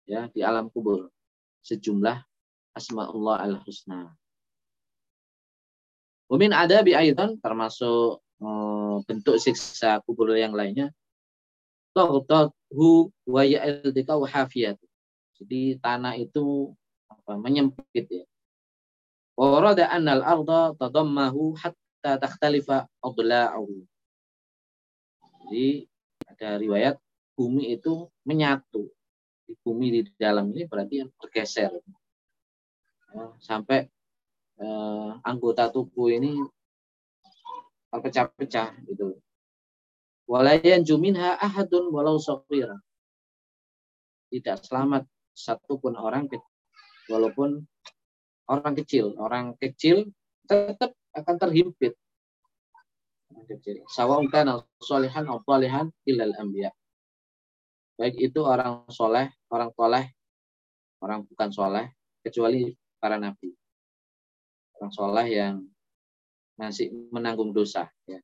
[0.05, 1.09] ya di alam kubur
[1.63, 2.26] sejumlah
[2.77, 4.13] asma Allah al-husna.
[6.29, 10.93] Umin ada bi aidan termasuk hmm, bentuk siksa kubur yang lainnya
[12.69, 14.77] hu wa hafiyat.
[15.37, 16.73] Jadi tanah itu
[17.09, 18.25] apa, menyempit ya.
[19.37, 23.85] Warada annal arda tadammahu hatta takhtalifa adla'uhu.
[25.45, 25.89] Jadi
[26.25, 26.97] ada riwayat
[27.37, 28.89] bumi itu menyatu.
[29.45, 31.71] Di bumi di dalam ini berarti yang bergeser.
[33.41, 33.89] Sampai
[34.61, 36.41] eh, anggota tubuh ini
[37.93, 39.17] terpecah-pecah gitu.
[40.27, 42.77] Walayan juminha ahadun walau sofira.
[44.27, 46.27] Tidak selamat satupun orang
[47.07, 47.63] walaupun
[48.51, 49.15] orang kecil.
[49.17, 50.11] Orang kecil
[50.51, 51.95] tetap akan terhimpit.
[53.31, 53.87] Orang kecil.
[53.87, 55.25] Salihan
[56.05, 56.35] ilal.
[57.97, 60.05] Baik itu orang soleh, orang soleh,
[61.01, 61.87] orang bukan soleh,
[62.21, 62.69] kecuali
[63.07, 63.55] para nabi.
[64.75, 65.63] Orang soleh yang
[66.59, 67.87] masih menanggung dosa.
[68.11, 68.19] Ya.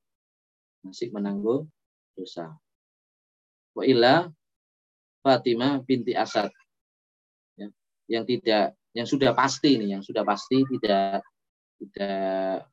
[0.83, 1.71] Masih menanggung
[2.18, 2.51] dosa.
[3.79, 4.27] Wa illa
[5.23, 6.51] Fatimah binti Asad.
[7.55, 7.71] Ya,
[8.11, 11.23] yang tidak yang sudah pasti nih, yang sudah pasti tidak
[11.79, 12.66] tidak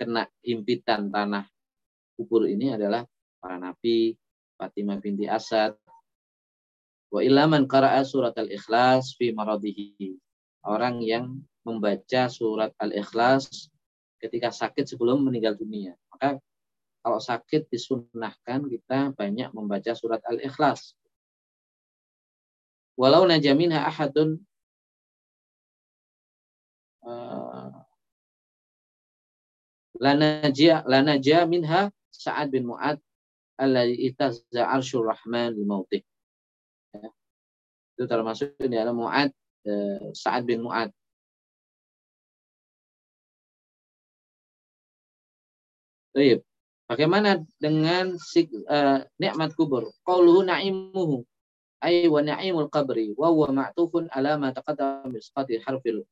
[0.00, 1.44] kena himpitan tanah
[2.16, 3.04] kubur ini adalah
[3.36, 4.16] para nabi,
[4.56, 5.76] Fatimah binti Asad.
[7.12, 10.16] Wa ilaman qara'a surat al-ikhlas fi maradihi.
[10.66, 13.70] Orang yang membaca surat al-ikhlas
[14.18, 15.94] ketika sakit sebelum meninggal dunia.
[16.10, 16.42] Maka
[17.06, 20.98] kalau sakit disunahkan kita banyak membaca surat Al-Ikhlas.
[22.98, 24.42] Walau najaminha ahadun
[27.06, 27.70] uh,
[30.02, 32.98] lanaja lanaja minha Sa'ad bin Mu'ad
[33.54, 36.02] alladhi itazza arsyur rahman li mautih.
[36.90, 37.06] Ya.
[37.94, 39.30] Itu termasuk di dalam Mu'ad
[40.14, 40.90] Sa'ad bin Mu'ad.
[46.16, 46.40] Baik.
[46.86, 49.90] Bagaimana dengan uh, nikmat kubur?
[50.06, 51.26] Qauluhu na'imuhu
[51.82, 56.06] ay wa na'imul qabri wa huwa ma'tufun ala ma taqaddama sifati harfil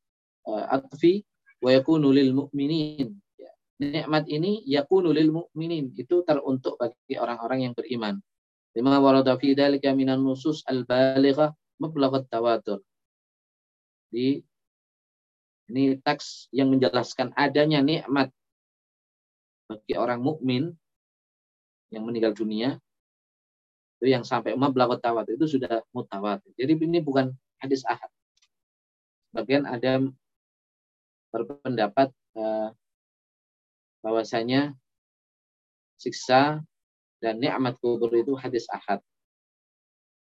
[0.44, 1.24] uh, atfi
[1.62, 3.16] wa yakunu lil mu'minin.
[3.38, 3.50] Ya.
[3.80, 8.18] Nikmat ini yakunu lil mu'minin itu teruntuk bagi orang-orang yang beriman.
[8.74, 12.82] Lima warada fi dzalika minan nusus al balighah mablaghat tawatur.
[14.08, 14.42] Di
[15.72, 18.28] ini teks yang menjelaskan adanya nikmat
[19.64, 20.76] bagi orang mukmin
[21.88, 22.76] yang meninggal dunia
[24.04, 26.44] itu yang sampai umat tawat itu sudah mutawat.
[26.60, 28.10] Jadi ini bukan hadis ahad.
[29.32, 30.04] Bagian ada
[31.32, 32.68] berpendapat eh,
[34.04, 34.76] bahwasanya
[35.96, 36.60] siksa
[37.24, 39.00] dan nikmat kubur itu hadis ahad.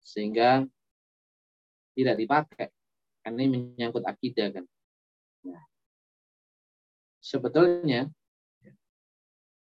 [0.04, 0.68] Sehingga
[1.96, 2.68] tidak dipakai.
[3.20, 4.64] Karena ini menyangkut akidah kan.
[5.44, 5.64] Nah,
[7.20, 8.08] sebetulnya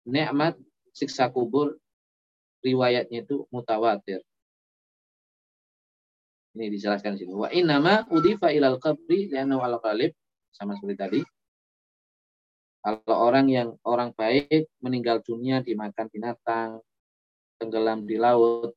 [0.03, 0.57] nikmat
[0.93, 1.77] siksa kubur
[2.65, 4.21] riwayatnya itu mutawatir.
[6.53, 7.33] Ini dijelaskan di sini.
[7.33, 10.13] Wa innama udifa ilal qabri li'annahu al qalib
[10.53, 11.21] sama seperti tadi.
[12.83, 16.83] Kalau orang yang orang baik meninggal dunia dimakan binatang,
[17.57, 18.75] tenggelam di laut,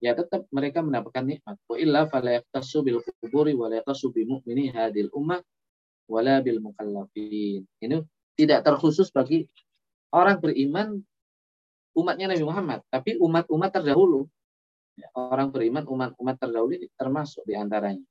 [0.00, 1.56] ya tetap mereka mendapatkan nikmat.
[1.64, 5.40] Wa illa fala yaqtasu bil kuburi wa la yaqtasu bi mu'mini hadil ummah
[6.06, 7.64] wala bil mukallafin.
[7.80, 7.96] Ini
[8.36, 9.48] tidak terkhusus bagi
[10.12, 11.00] orang beriman
[11.96, 14.28] umatnya Nabi Muhammad, tapi umat-umat terdahulu.
[14.96, 18.04] Ya, orang beriman umat-umat terdahulu ini termasuk di antaranya.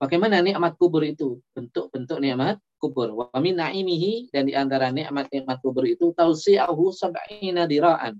[0.00, 1.44] Bagaimana nikmat kubur itu?
[1.52, 3.12] Bentuk-bentuk nikmat kubur.
[3.12, 8.16] Wa min naimihi dan di antara nikmat-nikmat kubur itu tausi'ahu sab'ina dira'an.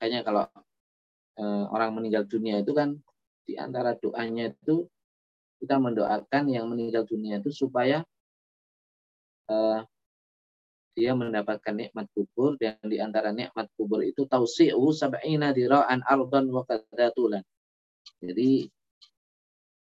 [0.00, 0.44] Kayaknya kalau
[1.36, 2.96] e, orang meninggal dunia itu kan
[3.44, 4.88] di antara doanya itu
[5.60, 8.00] kita mendoakan yang meninggal dunia itu supaya
[9.52, 9.84] uh,
[10.96, 16.64] dia mendapatkan nikmat kubur dan di antara nikmat kubur itu tausi'u sab'ina dira'an ardan wa
[16.64, 17.44] kadatulan.
[18.24, 18.72] Jadi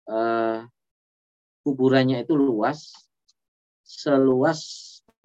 [0.09, 0.61] uh,
[1.65, 2.93] kuburannya itu luas
[3.81, 4.59] seluas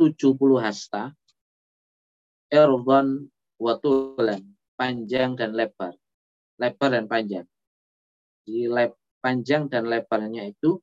[0.01, 1.13] 70 hasta
[2.49, 3.29] erdan
[3.61, 4.41] wa tulan,
[4.79, 5.99] panjang dan lebar.
[6.63, 7.47] Lebar dan panjang.
[8.47, 10.79] Lep, panjang dan lebarnya itu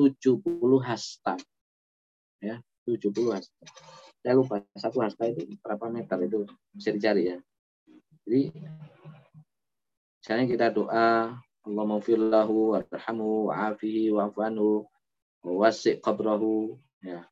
[0.00, 0.48] 70
[0.80, 1.36] hasta.
[2.40, 3.64] Ya 70 hasta.
[4.24, 7.38] Saya lupa satu hasta itu berapa meter itu bisa dicari ya.
[8.24, 8.54] Jadi
[10.22, 14.86] misalnya kita doa Allah maufirlahu warhamu wa'afihi wa'afanhu
[15.46, 17.26] wasi' qabrahu ya.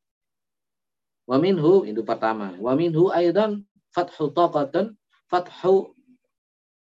[1.27, 2.55] Wa minhu itu pertama.
[2.59, 5.00] Wa minhu aidan fathu taqatan
[5.31, 5.95] fathu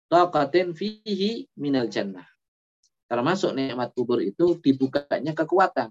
[0.07, 2.29] taqatin fihi minal jannah
[3.09, 5.89] termasuk nikmat kubur itu dibukanya kekuatan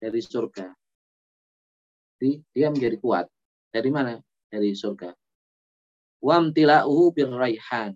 [0.00, 0.72] dari surga
[2.16, 3.28] Jadi dia menjadi kuat.
[3.68, 4.16] Dari mana?
[4.48, 5.12] Dari surga.
[6.24, 7.92] Wamtila'uhu birraihan.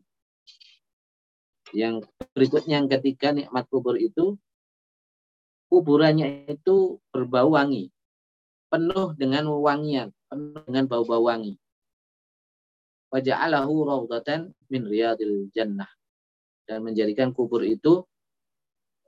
[1.73, 2.05] Yang
[2.37, 4.37] berikutnya yang ketiga nikmat kubur itu
[5.73, 7.89] kuburannya itu berbau wangi.
[8.69, 11.57] Penuh dengan wangian, penuh dengan bau-bau wangi.
[13.11, 15.91] Waja'alahu rawdatan min riyadil jannah.
[16.63, 18.07] Dan menjadikan kubur itu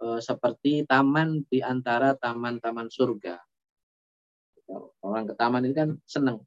[0.03, 3.39] e, seperti taman di antara taman-taman surga.
[5.03, 6.43] Orang ke taman ini kan senang.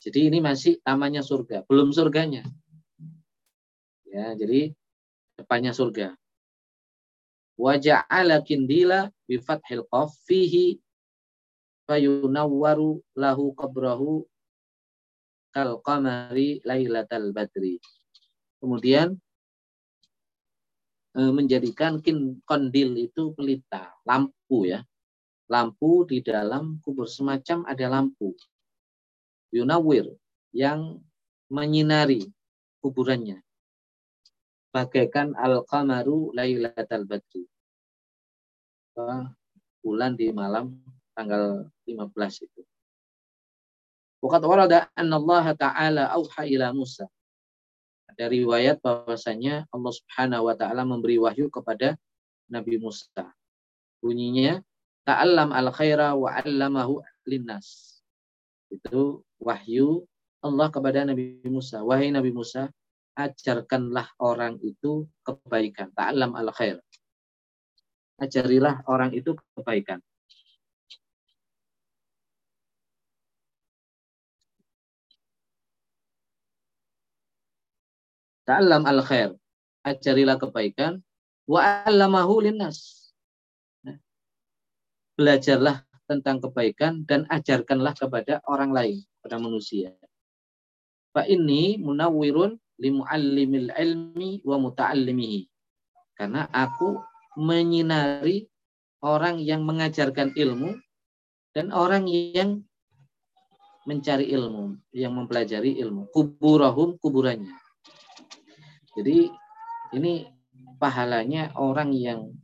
[0.00, 2.42] Jadi ini masih tamannya surga, belum surganya.
[4.08, 4.74] Ya, jadi
[5.38, 6.16] depannya surga.
[7.60, 10.80] Waja'ala kindila bi fathil qaf fihi
[11.84, 14.29] fayunawwaru lahu qabrahu
[15.54, 17.76] kal qamari lailatal badri.
[18.58, 19.18] Kemudian
[21.14, 24.80] e, menjadikan kin kondil itu pelita, lampu ya.
[25.50, 28.38] Lampu di dalam kubur semacam ada lampu.
[29.50, 30.06] Yunawir
[30.54, 31.02] yang
[31.50, 32.30] menyinari
[32.78, 33.42] kuburannya
[34.70, 37.44] bagaikan al-qamaru lailatal badri.
[39.82, 40.78] Bulan di malam
[41.14, 42.62] tanggal 15 itu.
[44.20, 47.08] Waqad warada anna Allah Ta'ala auha ila Musa.
[48.12, 51.96] Ada riwayat bahwasanya Allah Subhanahu wa taala memberi wahyu kepada
[52.52, 53.32] Nabi Musa.
[54.04, 54.60] Bunyinya
[55.08, 58.00] ta'allam al khaira wa 'allamahu linnas.
[58.68, 60.04] Itu wahyu
[60.44, 61.80] Allah kepada Nabi Musa.
[61.80, 62.68] Wahai Nabi Musa,
[63.16, 65.92] ajarkanlah orang itu kebaikan.
[65.92, 66.80] Ta'lam al khair.
[68.20, 70.00] Ajarilah orang itu kebaikan.
[78.50, 79.30] Ta'lam al khair.
[79.86, 80.98] Ajarilah kebaikan.
[81.46, 83.14] Wa allamahu linnas.
[85.14, 89.94] Belajarlah tentang kebaikan dan ajarkanlah kepada orang lain, pada manusia.
[91.14, 95.46] Fa ini munawwirun limuallimil ilmi wa muta'allimihi.
[96.18, 96.98] Karena aku
[97.38, 98.50] menyinari
[99.06, 100.74] orang yang mengajarkan ilmu
[101.54, 102.66] dan orang yang
[103.86, 106.10] mencari ilmu, yang mempelajari ilmu.
[106.10, 107.69] Kuburahum kuburannya.
[108.98, 109.30] Jadi
[109.94, 110.26] ini
[110.82, 112.34] pahalanya orang yang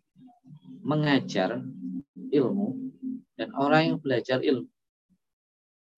[0.87, 1.59] mengajar
[2.31, 2.69] ilmu
[3.35, 4.71] dan orang yang belajar ilmu.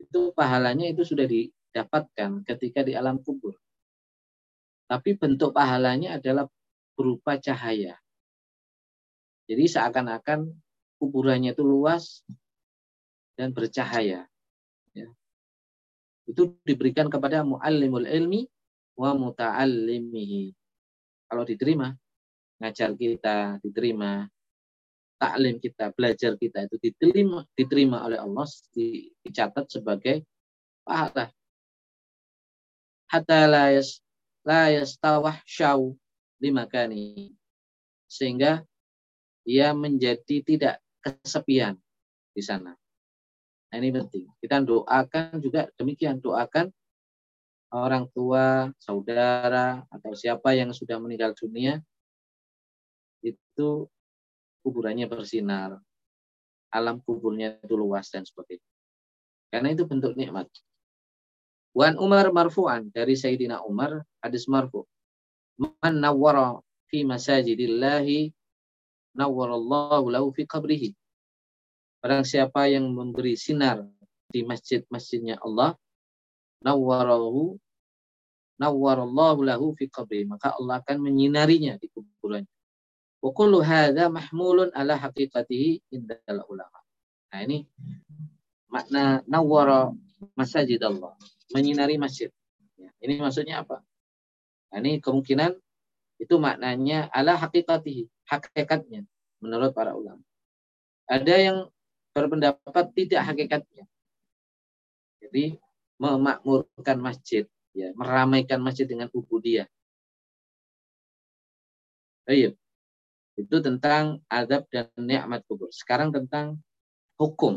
[0.01, 3.61] Itu pahalanya itu sudah didapatkan ketika di alam kubur.
[4.89, 6.49] Tapi bentuk pahalanya adalah
[6.97, 8.01] berupa cahaya.
[9.45, 10.49] Jadi seakan-akan
[10.97, 12.25] kuburannya itu luas
[13.37, 14.25] dan bercahaya.
[14.97, 15.09] Ya.
[16.25, 18.49] Itu diberikan kepada muallimul ilmi
[18.99, 20.51] wa muta'allimihi.
[21.31, 21.95] Kalau diterima,
[22.59, 24.27] ngajar kita diterima,
[25.23, 30.27] taklim kita, belajar kita itu diterima diterima oleh Allah dicatat sebagai
[30.83, 31.31] pahala.
[33.09, 33.71] Hatta la
[34.43, 35.95] la yastawah syau
[36.43, 37.33] limakani.
[38.09, 38.65] Sehingga
[39.45, 41.77] ia menjadi tidak kesepian
[42.33, 42.73] di sana.
[43.69, 44.29] Nah, ini penting.
[44.41, 46.25] Kita doakan juga demikian.
[46.25, 46.73] Doakan
[47.73, 51.81] orang tua, saudara, atau siapa yang sudah meninggal dunia,
[53.21, 53.89] itu
[54.65, 55.77] kuburannya bersinar.
[56.69, 58.65] Alam kuburnya itu luas dan sebagainya.
[59.49, 60.49] Karena itu bentuk nikmat.
[61.73, 64.85] Wan Umar marfu'an dari Sayyidina Umar hadis marfu.
[65.57, 66.61] Man nawwara
[66.93, 68.33] fi masajidillahi
[69.17, 70.93] nawwarallahu lahu fi qabrihi.
[71.99, 73.83] Barang siapa yang memberi sinar
[74.31, 75.75] di masjid-masjidnya Allah,
[76.65, 77.57] nawwarahu
[78.59, 82.51] nawwarallahu lahu fi qabri maka Allah akan menyinarinya di kuburannya.
[83.19, 86.79] Wa kullu hadza mahmulun ala haqiqatihi indal ulama.
[87.35, 87.67] Nah ini
[88.71, 89.91] makna nawwara
[90.35, 91.15] masajid Allah
[91.55, 92.31] menyinari masjid.
[92.79, 93.83] Ya, ini maksudnya apa?
[94.69, 95.57] Nah, ini kemungkinan
[96.19, 99.07] itu maknanya ala hakikatihi, hakikatnya
[99.39, 100.21] menurut para ulama.
[101.09, 101.59] Ada yang
[102.13, 103.87] berpendapat tidak hakikatnya.
[105.23, 105.57] Jadi
[105.99, 107.45] memakmurkan masjid,
[107.75, 109.67] ya, meramaikan masjid dengan ubudiyah.
[112.25, 112.55] Baik.
[113.39, 115.71] Itu tentang adab dan nikmat kubur.
[115.71, 116.59] Sekarang tentang
[117.19, 117.55] hukum.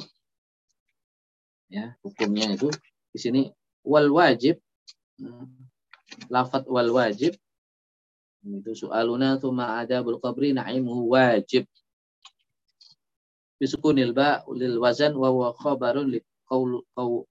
[1.72, 2.70] Ya, hukumnya itu
[3.12, 3.42] di sini
[3.84, 4.60] wal wajib
[6.28, 7.34] lafat wal wajib
[8.42, 11.70] itu soaluna thumma adabul qabri na'imuhu wajib
[13.62, 15.54] bisukunil ba lil wazan wa huwa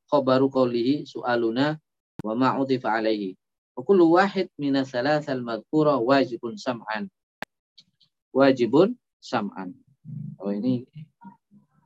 [0.09, 1.77] khabaru qawlihi su'aluna
[2.25, 3.37] wa ma utifa alaihi.
[3.77, 7.07] Wa kullu wahid min thalathal madhkura wajibun sam'an.
[8.33, 9.77] Wajibun sam'an.
[10.41, 10.89] Oh ini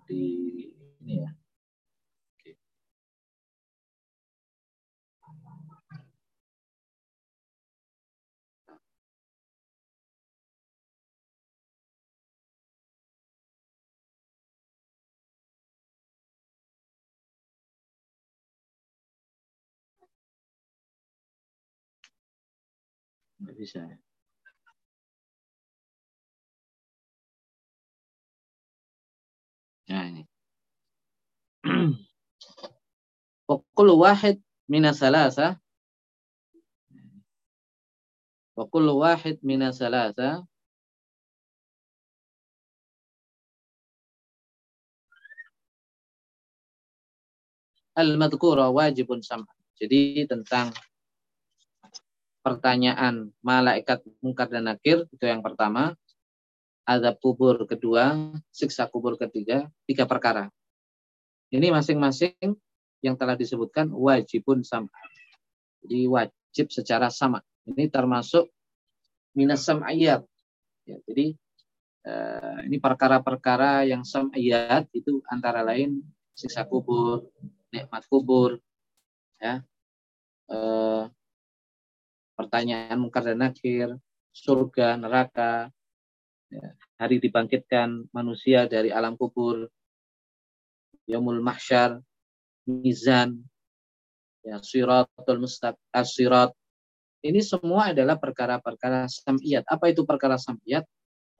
[0.06, 0.22] di
[1.02, 1.30] ini ya
[23.44, 23.84] Nggak bisa.
[29.84, 30.24] Nah ini.
[33.48, 35.60] Wakul wahid minasalasa.
[38.56, 40.48] Wakul wahid minasalasa.
[47.92, 49.52] Al-madhkura wajibun sama.
[49.76, 50.72] Jadi tentang
[52.44, 55.96] pertanyaan malaikat mungkar dan nakir itu yang pertama.
[56.84, 58.12] Azab kubur kedua
[58.52, 60.52] siksa kubur ketiga tiga perkara.
[61.48, 62.36] Ini masing-masing
[63.00, 64.92] yang telah disebutkan wajibun sama.
[65.80, 67.40] Jadi wajib secara sama.
[67.64, 68.52] Ini termasuk
[69.32, 70.28] minas sam'iyat.
[70.84, 71.32] Ya, jadi
[72.04, 76.04] eh, ini perkara-perkara yang sam'iyat itu antara lain
[76.36, 77.24] siksa kubur
[77.72, 78.60] nikmat kubur
[79.40, 79.64] ya.
[80.52, 81.04] Eh,
[82.34, 83.94] pertanyaan mungkar dan nakir,
[84.34, 85.70] surga, neraka,
[86.50, 86.66] ya,
[86.98, 89.70] hari dibangkitkan manusia dari alam kubur,
[91.06, 92.02] yaumul mahsyar,
[92.66, 93.42] mizan,
[94.42, 96.50] ya siratul mustaq, asirat.
[97.24, 99.64] Ini semua adalah perkara-perkara samiyat.
[99.64, 100.84] Apa itu perkara samiyat?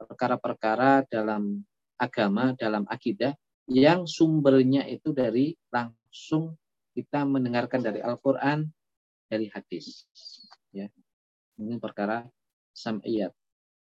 [0.01, 1.61] Perkara-perkara dalam
[2.01, 3.37] agama, dalam akidah
[3.69, 6.57] yang sumbernya itu dari langsung
[6.97, 8.65] kita mendengarkan dari Al-Qur'an,
[9.29, 10.05] dari hadis
[10.75, 10.91] ya.
[11.55, 12.27] Ini perkara
[12.75, 13.31] sam'iyat.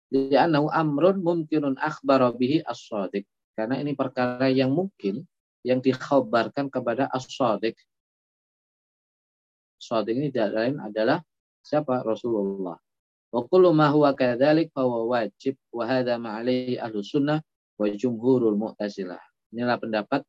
[0.09, 3.27] Li'annahu amrun mumkinun akhbara bihi as-sadiq.
[3.53, 5.27] Karena ini perkara yang mungkin
[5.67, 7.75] yang dikhabarkan kepada as-sadiq.
[9.77, 11.19] Sadiq ini tidak lain adalah
[11.59, 12.01] siapa?
[12.01, 12.79] Rasulullah.
[13.29, 17.43] Wa kullu ma wajib wa hadha ma alaihi ahlus sunnah
[17.77, 19.21] wa jumhurul mu'tazilah.
[19.53, 20.25] Inilah pendapat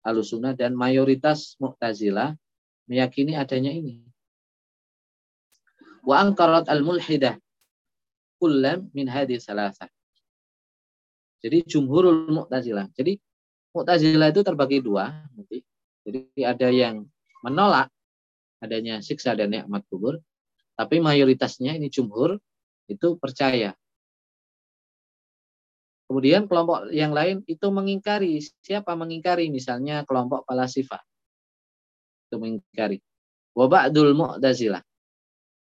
[0.00, 2.32] ahlus sunnah dan mayoritas mu'tazilah
[2.88, 4.07] meyakini adanya ini
[6.02, 7.38] wa angkarat al-mulhidah
[8.38, 9.90] kullam min hadis salasa.
[11.38, 12.90] Jadi jumhurul mu'tazilah.
[12.94, 13.18] Jadi
[13.74, 15.10] mu'tazilah itu terbagi dua.
[15.34, 15.62] Nanti.
[16.06, 17.04] Jadi ada yang
[17.44, 17.92] menolak
[18.58, 20.18] adanya siksa dan nikmat kubur.
[20.78, 22.38] Tapi mayoritasnya ini jumhur
[22.86, 23.74] itu percaya.
[26.08, 28.40] Kemudian kelompok yang lain itu mengingkari.
[28.40, 29.52] Siapa mengingkari?
[29.52, 31.02] Misalnya kelompok palasifah.
[32.30, 32.98] Itu mengingkari.
[33.52, 34.87] Waba'dul mu'tazilah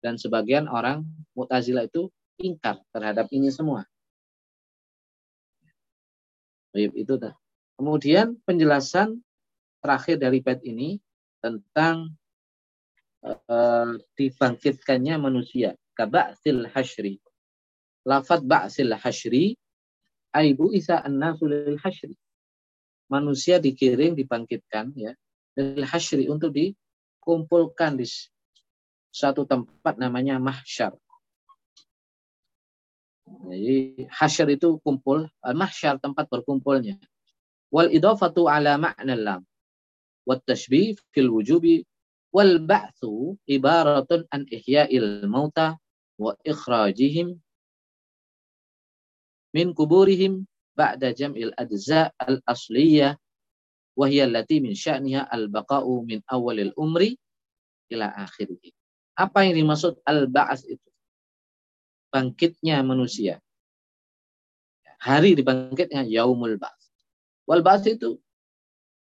[0.05, 3.88] dan sebagian orang Mu'tazilah itu ingkar terhadap ini semua.
[6.76, 7.32] Itu dah.
[7.80, 9.24] Kemudian penjelasan
[9.80, 11.00] terakhir dari bait ini
[11.40, 12.12] tentang
[13.24, 15.72] uh, dibangkitkannya manusia.
[15.96, 17.16] Kaba'sil hashri.
[18.05, 19.57] Lafat ba'sil hashri
[20.34, 22.18] aibu isa an-nasulil hashri.
[23.09, 25.14] Manusia dikirim, dibangkitkan ya.
[25.55, 28.07] Lil hashri untuk dikumpulkan di
[29.14, 30.98] satu tempat namanya mahsyar.
[33.46, 36.98] Jadi hasyar itu kumpul, mahsyar tempat berkumpulnya.
[37.70, 39.42] Wal idafatu ala ma'na lam.
[40.26, 41.86] Wat tashbih fil wujubi
[42.34, 45.78] wal ba'thu ibaratun an ihya'il mauta
[46.18, 47.38] wa ikhrajihim
[49.54, 50.42] min kuburihim
[50.74, 53.14] ba'da jam'il adza al asliyah
[53.94, 54.26] wa hiya
[54.58, 57.14] min sya'niha al baqa'u min awalil umri
[57.94, 58.74] ila akhirih.
[59.14, 60.88] Apa yang dimaksud al-ba'as itu?
[62.10, 63.38] Bangkitnya manusia.
[64.98, 66.90] Hari dibangkitnya yaumul ba'as.
[67.46, 68.18] Wal ba'as itu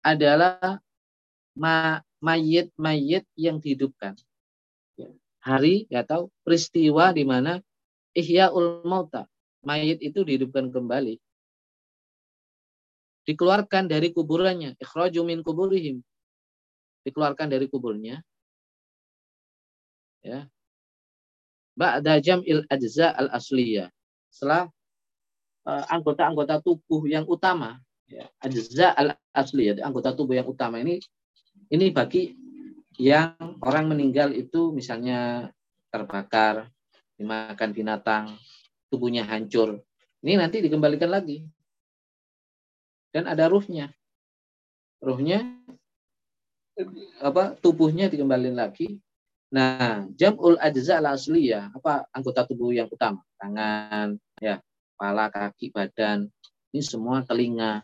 [0.03, 0.79] adalah
[2.23, 4.15] mayit-mayit yang dihidupkan.
[5.43, 7.59] Hari atau peristiwa di mana
[8.15, 9.27] ihyaul mauta.
[9.67, 11.19] Mayit itu dihidupkan kembali.
[13.27, 14.79] Dikeluarkan dari kuburannya.
[14.79, 16.01] Ikhraju min kuburihim.
[17.03, 18.23] Dikeluarkan dari kuburnya
[20.23, 20.47] ya.
[21.79, 23.87] Ba'da jam'il ajza al asliyah
[24.29, 24.67] setelah
[25.63, 27.79] uh, anggota-anggota tubuh yang utama
[28.11, 30.99] ya ajza al asliyah anggota tubuh yang utama ini
[31.71, 32.35] ini bagi
[32.99, 35.53] yang orang meninggal itu misalnya
[35.95, 36.67] terbakar
[37.15, 38.25] dimakan binatang
[38.91, 39.83] tubuhnya hancur.
[40.23, 41.47] Ini nanti dikembalikan lagi.
[43.15, 43.95] Dan ada ruhnya.
[44.99, 45.47] Ruhnya
[47.23, 49.03] apa tubuhnya dikembalikan lagi
[49.49, 53.25] Nah, jamul ajza al asliyah, apa anggota tubuh yang utama?
[53.41, 54.61] Tangan, ya,
[54.93, 56.29] kepala, kaki, badan.
[56.69, 57.81] Ini semua telinga.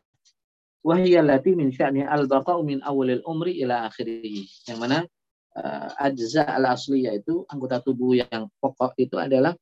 [0.85, 4.45] Wahiyya lati min sya'ni al-baqa'u min awalil umri ila akhirih.
[4.69, 4.99] Yang mana
[5.57, 9.57] uh, ajza al asliyah itu anggota tubuh yang pokok itu adalah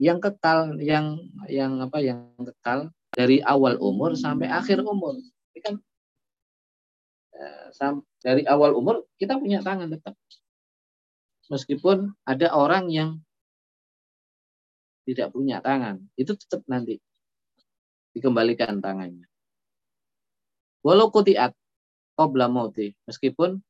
[0.00, 1.20] yang kekal, yang
[1.52, 5.20] yang apa yang kekal dari awal umur sampai akhir umur.
[5.52, 5.74] Ini kan
[7.36, 10.16] uh, dari awal umur kita punya tangan tetap
[11.52, 13.20] meskipun ada orang yang
[15.04, 16.96] tidak punya tangan, itu tetap nanti
[18.16, 19.28] dikembalikan tangannya.
[20.80, 21.52] Walau kutiat
[22.16, 23.60] qabla mauti, meskipun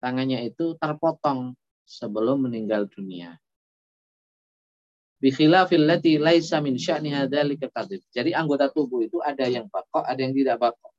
[0.00, 1.52] tangannya itu terpotong
[1.84, 3.36] sebelum meninggal dunia.
[5.18, 7.10] Bikhilafil lati laisa min sya'ni.
[8.14, 10.94] Jadi anggota tubuh itu ada yang bakok, ada yang tidak bakok.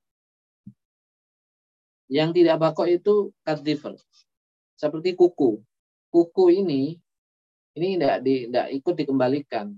[2.12, 3.96] Yang tidak bakok itu kadhifer.
[4.76, 5.64] Seperti kuku.
[6.10, 6.98] Kuku ini
[7.78, 9.78] ini tidak di, tidak ikut dikembalikan.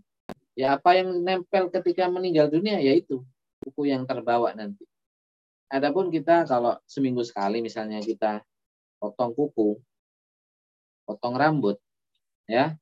[0.56, 3.24] Ya apa yang nempel ketika meninggal dunia yaitu
[3.64, 4.84] kuku yang terbawa nanti.
[5.72, 8.44] Adapun kita kalau seminggu sekali misalnya kita
[9.00, 9.80] potong kuku,
[11.08, 11.80] potong rambut,
[12.44, 12.76] ya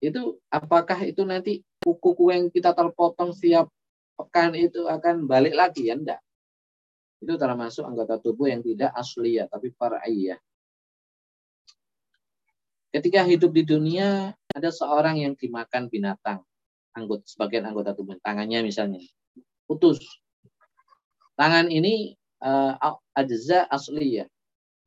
[0.00, 3.68] itu apakah itu nanti kuku-kuku yang kita terpotong setiap
[4.16, 6.20] pekan itu akan balik lagi ya enggak.
[7.20, 10.40] Itu termasuk anggota tubuh yang tidak asli ya, tapi far'iyah.
[12.90, 16.42] Ketika hidup di dunia, ada seorang yang dimakan binatang,
[16.90, 18.98] anggota sebagian anggota tubuh, tangannya misalnya,
[19.70, 20.02] putus.
[21.38, 22.74] Tangan ini uh,
[23.14, 24.26] ajza asli ya,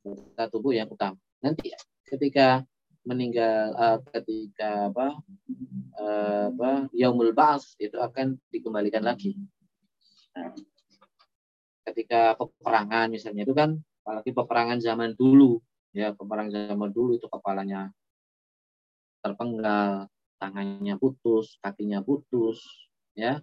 [0.03, 1.15] anggota tubuh yang utama.
[1.39, 1.71] Nanti
[2.03, 2.67] ketika
[3.07, 5.07] meninggal uh, ketika apa
[5.99, 9.39] uh, apa yaumul ba'ats itu akan dikembalikan lagi.
[10.35, 10.51] Nah,
[11.87, 15.59] ketika peperangan misalnya itu kan apalagi peperangan zaman dulu
[15.93, 17.93] ya peperang zaman dulu itu kepalanya
[19.21, 20.09] terpenggal
[20.41, 22.59] tangannya putus kakinya putus
[23.15, 23.39] ya.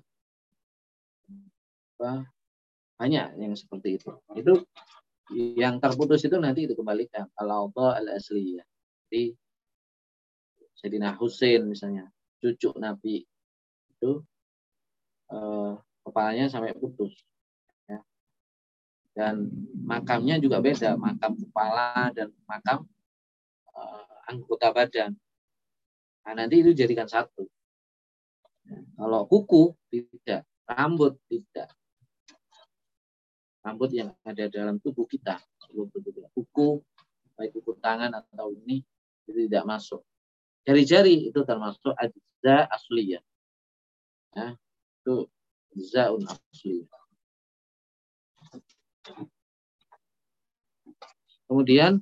[1.97, 4.13] Banyak yang seperti itu.
[4.37, 4.67] Itu
[5.57, 7.31] yang terputus itu nanti dikembalikan.
[7.39, 8.65] Al al asli ya.
[9.09, 9.33] Jadi
[10.77, 12.09] Sayyidina Husain misalnya
[12.41, 13.25] cucu Nabi
[13.97, 14.13] itu
[15.29, 15.73] eh,
[16.05, 17.13] kepalanya sampai putus
[19.21, 19.53] dan
[19.85, 22.89] makamnya juga beda makam kepala dan makam
[23.77, 25.13] uh, anggota badan.
[26.25, 27.45] Nah, nanti itu jadikan satu.
[28.97, 30.49] Kalau kuku tidak.
[30.65, 31.69] Rambut tidak.
[33.61, 35.37] Rambut yang ada dalam tubuh kita.
[36.33, 36.81] Kuku
[37.37, 38.81] baik kuku tangan atau ini
[39.29, 40.01] itu tidak masuk.
[40.65, 43.25] Jari-jari itu termasuk ajza asliyah
[44.37, 44.55] ya,
[45.01, 45.15] itu
[45.89, 47.00] zaun asliyah
[51.51, 51.99] Kemudian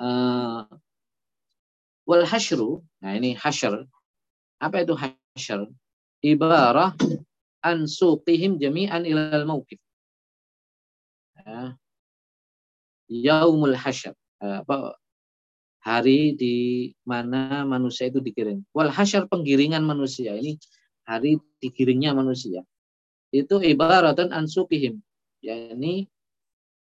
[0.00, 0.64] uh,
[2.08, 3.84] wal hasyru, nah ini hasyr.
[4.62, 5.68] Apa itu hasyr?
[6.22, 6.94] Ibarah
[7.66, 9.78] an suqihim jami'an ilal mawqif.
[11.42, 11.76] Ya.
[13.12, 14.14] Yaumul hasyr.
[14.40, 14.96] Apa
[15.82, 16.56] hari di
[17.02, 18.62] mana manusia itu digiring.
[18.70, 20.38] Wal hasyr penggiringan manusia.
[20.38, 20.56] Ini
[21.04, 22.62] hari digiringnya manusia.
[23.34, 25.02] Itu ibaratun an suqihim.
[25.42, 26.06] Yakni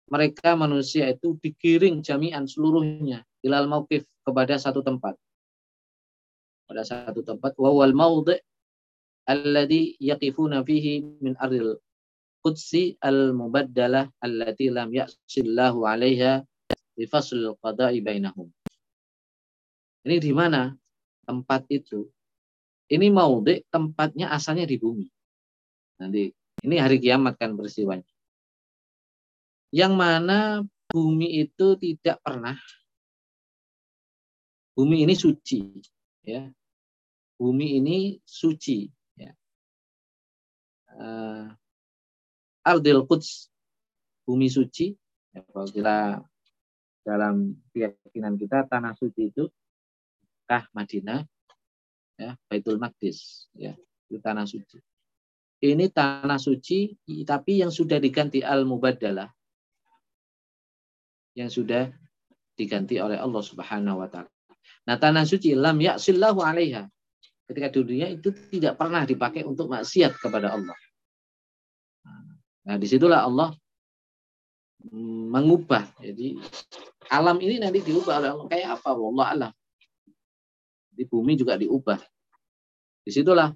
[0.07, 5.17] mereka manusia itu digiring jami'an seluruhnya ilal mauqif kepada satu tempat.
[6.69, 8.37] Pada satu tempat wa wal maudhi
[9.27, 11.79] alladhi yaqifuna fihi min ardil
[12.43, 16.43] qudsi al mubaddalah allati lam ya'sillahu 'alaiha
[16.99, 18.47] li fasl qada'i bainahum.
[20.05, 20.73] Ini di mana
[21.23, 22.07] tempat itu?
[22.91, 25.07] Ini maudhi tempatnya asalnya di bumi.
[26.03, 26.27] Nanti
[26.67, 28.03] ini hari kiamat kan peristiwanya
[29.71, 32.59] yang mana bumi itu tidak pernah.
[34.75, 35.79] Bumi ini suci
[36.27, 36.51] ya.
[37.39, 39.31] Bumi ini suci ya.
[40.91, 41.47] Uh,
[42.67, 43.47] Ardil Quds
[44.27, 44.93] bumi suci.
[45.31, 46.19] Ya, kalau kita
[47.07, 49.47] dalam keyakinan kita tanah suci itu
[50.45, 51.23] kah Madinah
[52.19, 53.73] ya Baitul Maqdis ya
[54.11, 54.77] itu tanah suci.
[55.61, 56.91] Ini tanah suci
[57.23, 59.31] tapi yang sudah diganti al mubadalah
[61.37, 61.91] yang sudah
[62.55, 64.29] diganti oleh Allah Subhanahu wa taala.
[64.87, 66.85] Nah, tanah suci lam ya'sillahu 'alaiha.
[67.47, 70.77] Ketika dunia itu tidak pernah dipakai untuk maksiat kepada Allah.
[72.63, 73.51] Nah, di situlah Allah
[75.31, 75.83] mengubah.
[76.01, 76.39] Jadi
[77.11, 78.89] alam ini nanti diubah oleh Allah kayak apa?
[78.95, 79.51] Allah alam.
[80.91, 81.99] Di bumi juga diubah.
[83.01, 83.49] Di situlah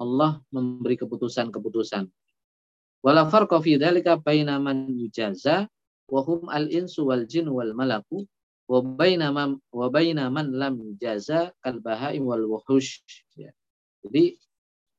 [0.00, 2.04] Allah memberi keputusan-keputusan.
[3.00, 5.64] Wala farqa fi dzalika baina yujaza
[6.10, 8.26] wahum al insu wal jin wal malaku
[8.66, 9.30] wa baina
[10.30, 13.02] man lam jaza kal bahaim wal wuhush
[13.38, 13.50] ya.
[14.02, 14.38] Jadi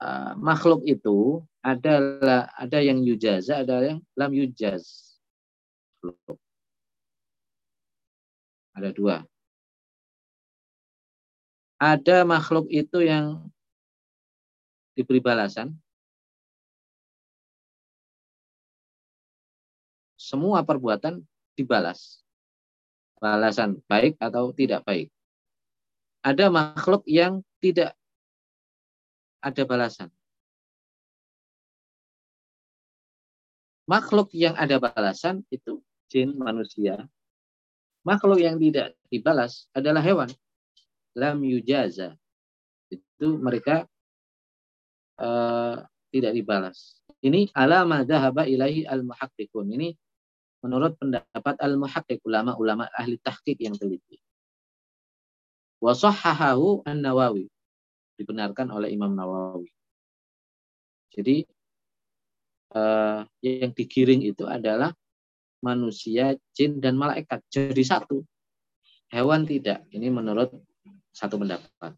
[0.04, 5.12] uh, makhluk itu adalah ada yang yujaza ada yang lam yujaz.
[8.72, 9.28] Ada dua.
[11.82, 13.50] Ada makhluk itu yang
[14.94, 15.81] diberi balasan,
[20.32, 21.20] semua perbuatan
[21.60, 22.24] dibalas.
[23.20, 25.12] Balasan baik atau tidak baik.
[26.24, 27.92] Ada makhluk yang tidak
[29.44, 30.10] ada balasan.
[33.92, 37.04] Makhluk yang ada balasan itu jin, manusia.
[38.08, 40.32] Makhluk yang tidak dibalas adalah hewan.
[41.20, 42.16] Lam yujaza.
[42.88, 43.84] Itu mereka
[45.20, 47.02] uh, tidak dibalas.
[47.22, 49.68] Ini alama dahaba ilahi al-muhaqqiqun.
[49.78, 49.94] Ini
[50.62, 54.22] menurut pendapat al-muhaqqiq ulama-ulama ahli tahqiq yang teliti.
[55.82, 57.50] Wa sahhahahu an-Nawawi.
[58.18, 59.74] Dibenarkan oleh Imam Nawawi.
[61.12, 61.44] Jadi
[62.78, 64.94] uh, yang digiring itu adalah
[65.66, 68.22] manusia, jin dan malaikat jadi satu.
[69.12, 69.84] Hewan tidak.
[69.92, 70.54] Ini menurut
[71.12, 71.94] satu pendapat.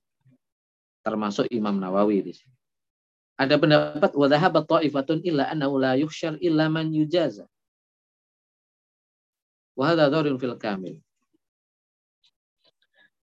[1.04, 2.56] Termasuk Imam Nawawi di sini.
[3.34, 7.50] Ada pendapat wa dhahabat ta'ifatun illa annahu la yuhsyar illa man yujaza.
[9.74, 10.96] Wa hadha fil kamil.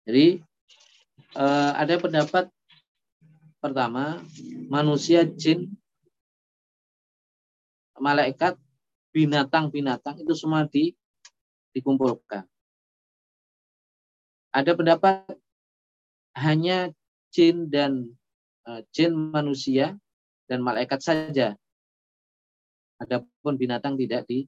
[0.07, 0.39] Jadi
[1.35, 2.47] uh, ada pendapat
[3.59, 4.23] pertama
[4.71, 5.75] manusia, jin,
[7.99, 8.55] malaikat,
[9.11, 10.95] binatang-binatang itu semua di,
[11.75, 12.47] dikumpulkan.
[14.55, 15.27] Ada pendapat
[16.39, 16.95] hanya
[17.35, 18.15] jin dan
[18.71, 19.99] uh, jin manusia
[20.47, 21.59] dan malaikat saja.
[23.03, 24.47] Adapun binatang tidak di,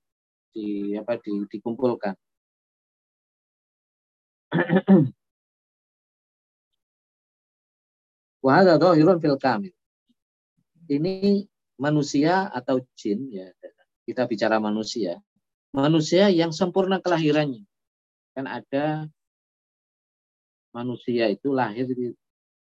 [0.59, 2.19] di apa di, dikumpulkan.
[8.43, 9.71] Wahada dhahirun fil kamil.
[10.91, 11.47] Ini
[11.79, 13.55] manusia atau jin ya.
[14.03, 15.23] Kita bicara manusia.
[15.71, 17.63] Manusia yang sempurna kelahirannya.
[18.35, 19.07] Kan ada
[20.75, 21.87] manusia itu lahir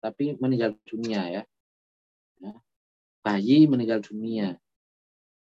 [0.00, 1.42] tapi meninggal dunia ya.
[2.40, 2.52] ya.
[3.20, 4.56] Bayi meninggal dunia.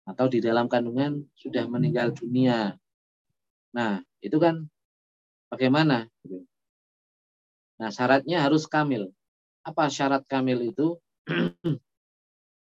[0.02, 2.74] Atau di dalam kandungan sudah meninggal dunia.
[3.72, 4.66] Nah, itu kan
[5.48, 6.10] bagaimana?
[7.78, 9.14] Nah, syaratnya harus kamil.
[9.62, 10.98] Apa syarat kamil itu?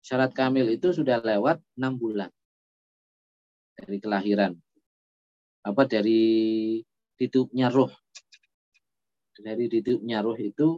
[0.08, 2.32] syarat kamil itu sudah lewat enam bulan
[3.78, 4.54] dari kelahiran.
[5.66, 6.22] Apa dari
[7.18, 7.90] titupnya roh.
[9.42, 10.78] Dari titupnya roh itu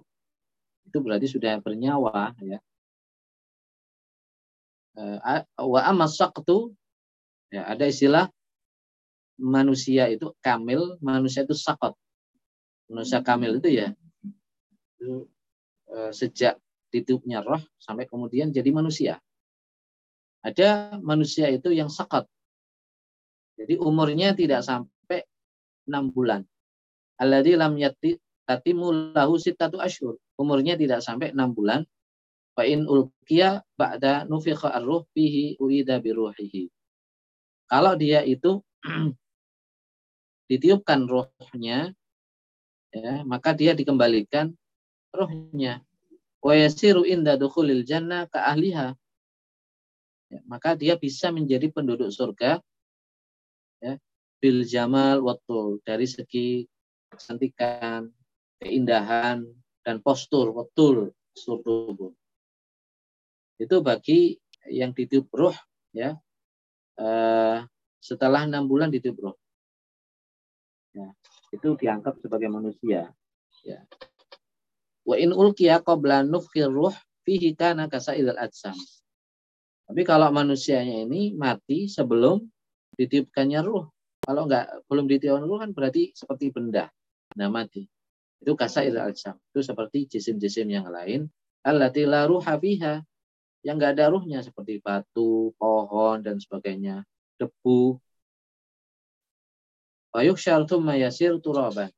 [0.84, 2.60] itu berarti sudah bernyawa ya.
[4.94, 5.20] Eh,
[5.58, 6.70] wa amasaktu
[7.50, 8.30] ya ada istilah
[9.42, 11.98] manusia itu kamil, manusia itu sakot.
[12.86, 13.90] Manusia kamil itu ya
[15.02, 15.26] itu
[15.94, 16.58] Eh, sejak
[16.90, 19.22] titupnya roh sampai kemudian jadi manusia.
[20.42, 22.26] Ada manusia itu yang sakat.
[23.54, 25.22] Jadi umurnya tidak sampai
[25.86, 26.42] enam bulan.
[27.22, 28.18] Alladzi lam yati
[28.50, 29.78] tatimu lahu sittatu.
[30.34, 31.86] Umurnya tidak sampai enam bulan.
[32.54, 36.70] Fa in ulqiya ba'da nufikha ar-ruh fihi uida biruhihi.
[37.66, 38.62] Kalau dia itu
[40.50, 41.98] ditiupkan rohnya,
[42.94, 44.54] ya, maka dia dikembalikan
[45.10, 45.82] rohnya.
[46.44, 48.94] Wa yasiru inda dukhulil jannah ka ahliha.
[50.30, 52.62] Ya, maka dia bisa menjadi penduduk surga
[53.82, 53.98] ya,
[54.38, 56.66] bil jamal watul dari segi
[57.10, 58.10] kecantikan,
[58.62, 59.46] keindahan
[59.84, 62.14] dan postur watul tubuh.
[63.64, 64.36] Itu bagi
[64.68, 65.56] yang ditiup roh
[65.96, 66.20] ya.
[67.00, 67.64] Uh,
[68.04, 69.36] setelah enam bulan ditiup roh.
[70.92, 71.10] Ya,
[71.56, 73.16] itu dianggap sebagai manusia.
[73.64, 73.80] Ya.
[75.08, 76.94] Wa in ulqiya qabla nufkhir ruh
[77.24, 78.76] fihi kana kasaidil atsam.
[79.88, 82.44] Tapi kalau manusianya ini mati sebelum
[83.00, 83.88] ditiupkannya ruh.
[84.24, 86.92] Kalau enggak belum ditiupkan ruh kan berarti seperti benda.
[87.40, 87.88] Nah mati.
[88.44, 89.40] Itu kasaidil atsam.
[89.56, 91.32] Itu seperti jisim-jisim yang lain.
[91.64, 93.00] Allati la ruha fiha.
[93.64, 97.08] Yang enggak ada ruhnya seperti batu, pohon dan sebagainya.
[97.40, 97.98] Debu.
[100.14, 101.90] Wa yuhsyar thumma yasir turaban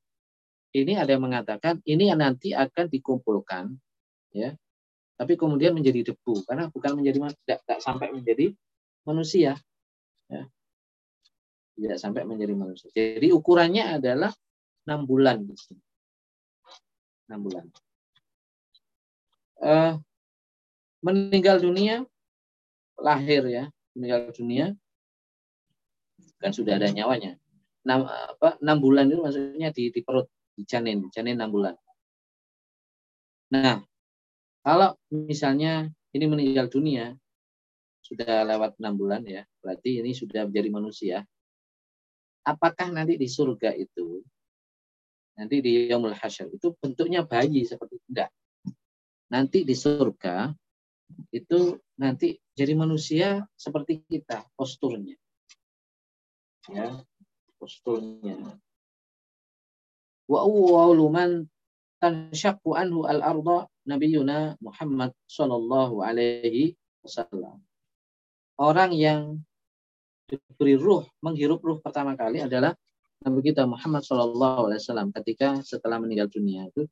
[0.75, 3.71] ini ada yang mengatakan ini nanti akan dikumpulkan
[4.35, 4.51] ya
[5.15, 8.51] tapi kemudian menjadi debu karena bukan menjadi tidak, tidak sampai menjadi
[9.07, 9.55] manusia
[10.27, 10.43] ya.
[11.79, 14.35] tidak sampai menjadi manusia jadi ukurannya adalah
[14.83, 15.83] enam bulan di sini
[17.31, 17.65] enam bulan
[19.63, 19.95] uh,
[21.05, 22.01] meninggal dunia
[22.97, 24.73] lahir ya meninggal dunia
[26.41, 27.37] kan sudah ada nyawanya
[27.85, 30.25] enam apa enam bulan itu maksudnya di, di perut
[30.63, 31.75] janin, janin 6 bulan.
[33.51, 33.83] Nah,
[34.63, 37.11] kalau misalnya ini meninggal dunia,
[37.99, 41.17] sudah lewat 6 bulan ya, berarti ini sudah menjadi manusia.
[42.45, 44.21] Apakah nanti di surga itu,
[45.35, 48.29] nanti di Yomul Hasyar, itu bentuknya bayi seperti tidak?
[49.33, 50.53] Nanti di surga,
[51.35, 55.19] itu nanti jadi manusia seperti kita, posturnya.
[56.71, 57.03] Ya,
[57.59, 58.55] posturnya
[60.25, 61.29] wa awwalu man
[62.01, 66.73] tanshaqqu anhu al-arda Nabiuna Muhammad Shallallahu Alaihi
[67.05, 67.61] Wasallam.
[68.57, 69.45] Orang yang
[70.25, 72.73] diberi ruh, menghirup ruh pertama kali adalah
[73.21, 76.89] Nabi kita Muhammad Shallallahu Alaihi Wasallam ketika setelah meninggal dunia itu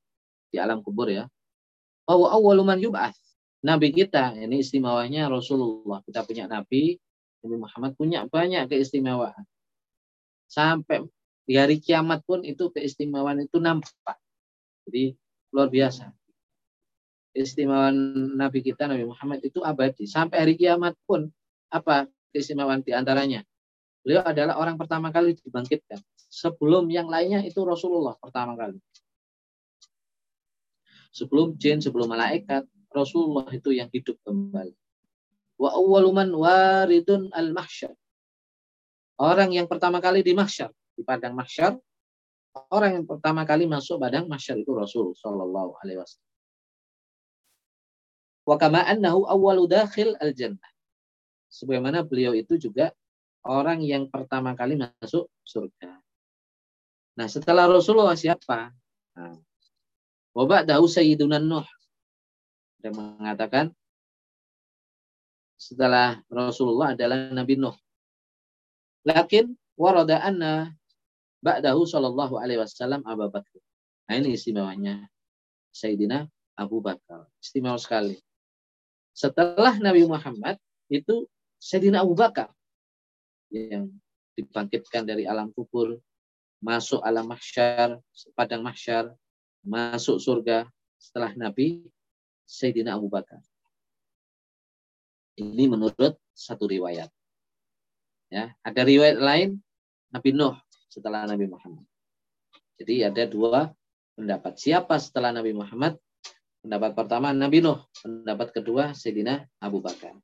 [0.54, 1.26] di alam kubur ya.
[2.06, 3.23] Bahwa awaluman yub'ats.
[3.64, 6.04] Nabi kita, ini istimewanya Rasulullah.
[6.04, 7.00] Kita punya Nabi,
[7.48, 9.48] Nabi Muhammad punya banyak keistimewaan.
[10.52, 11.08] Sampai
[11.48, 14.20] di hari kiamat pun itu keistimewaan itu nampak.
[14.84, 15.16] Jadi
[15.56, 16.12] luar biasa.
[17.32, 17.96] Keistimewaan
[18.36, 20.12] Nabi kita, Nabi Muhammad itu abadi.
[20.12, 21.32] Sampai hari kiamat pun
[21.72, 23.48] apa keistimewaan di antaranya?
[24.04, 26.04] Beliau adalah orang pertama kali dibangkitkan.
[26.28, 28.76] Sebelum yang lainnya itu Rasulullah pertama kali.
[31.16, 34.74] Sebelum jin, sebelum malaikat, Rasulullah itu yang hidup kembali.
[35.58, 37.94] Wa awwaluman waridun al mahsyar.
[39.18, 41.78] Orang yang pertama kali di mahsyar, di padang mahsyar,
[42.74, 46.32] orang yang pertama kali masuk padang mahsyar itu Rasul sallallahu alaihi wasallam.
[48.44, 50.72] Wa kama annahu awwalu dakhil al jannah.
[51.54, 52.90] Sebagaimana beliau itu juga
[53.46, 56.02] orang yang pertama kali masuk surga.
[57.14, 58.74] Nah, setelah Rasulullah siapa?
[59.14, 59.38] Nah,
[60.34, 61.66] Wabak dahu Sayyiduna Nuh.
[62.84, 63.72] Dia mengatakan
[65.56, 67.80] setelah Rasulullah adalah Nabi Nuh.
[69.08, 70.68] Lakin warada anna
[71.40, 73.60] ba'dahu sallallahu alaihi wasallam Abu Bakar.
[74.12, 75.08] Nah ini istimewanya
[75.72, 76.28] Sayyidina
[76.60, 77.24] Abu Bakar.
[77.40, 78.20] Istimewa sekali.
[79.16, 80.60] Setelah Nabi Muhammad
[80.92, 81.24] itu
[81.64, 82.52] Sayyidina Abu Bakar
[83.48, 83.96] yang
[84.36, 86.04] dibangkitkan dari alam kubur,
[86.60, 87.96] masuk alam mahsyar,
[88.36, 89.16] padang mahsyar,
[89.64, 90.68] masuk surga
[91.00, 91.88] setelah Nabi
[92.48, 93.40] Sayyidina Abu Bakar.
[95.40, 97.10] Ini menurut satu riwayat.
[98.30, 99.62] Ya, ada riwayat lain
[100.14, 100.58] Nabi Nuh
[100.90, 101.86] setelah Nabi Muhammad.
[102.78, 103.70] Jadi ada dua
[104.18, 104.58] pendapat.
[104.58, 105.98] Siapa setelah Nabi Muhammad?
[106.64, 110.16] Pendapat pertama Nabi Nuh, pendapat kedua Sayyidina Abu Bakar.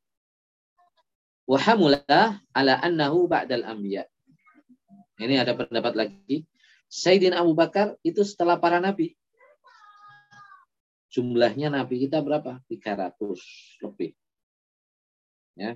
[1.49, 4.05] Wahamulah ala annahu ba'dal anbiya.
[5.19, 6.47] Ini ada pendapat lagi.
[6.87, 9.18] Sayyidina Abu Bakar itu setelah para nabi
[11.09, 12.61] jumlahnya nabi kita berapa?
[12.69, 13.17] 300
[13.85, 14.13] lebih.
[15.57, 15.75] Ya.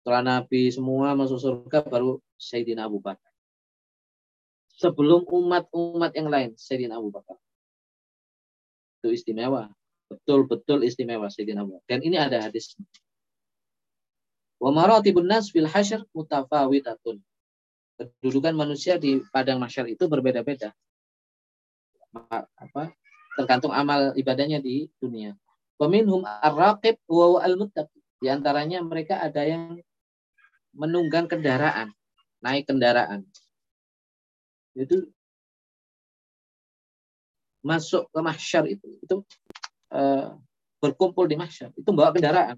[0.00, 3.30] Setelah nabi semua masuk surga baru Sayyidina Abu Bakar.
[4.76, 7.36] Sebelum umat-umat yang lain Sayyidina Abu Bakar.
[9.02, 9.68] Itu istimewa.
[10.06, 11.88] Betul-betul istimewa Sayyidina Abu Bakar.
[11.90, 12.78] Dan ini ada hadis.
[14.62, 17.18] Wa maratibun nas fil hasyr mutafawitatun.
[17.96, 20.70] Kedudukan manusia di padang masyar itu berbeda-beda.
[22.30, 22.92] Apa?
[23.36, 25.36] Tergantung amal ibadahnya di dunia.
[25.76, 28.00] Peminhum ar-raqib wa al-muttaqi.
[28.16, 29.76] Di antaranya mereka ada yang
[30.72, 31.92] menunggang kendaraan,
[32.40, 33.28] naik kendaraan.
[34.72, 35.12] Itu
[37.60, 39.16] masuk ke mahsyar itu, itu
[39.92, 40.36] uh,
[40.80, 42.56] berkumpul di mahsyar, itu bawa kendaraan.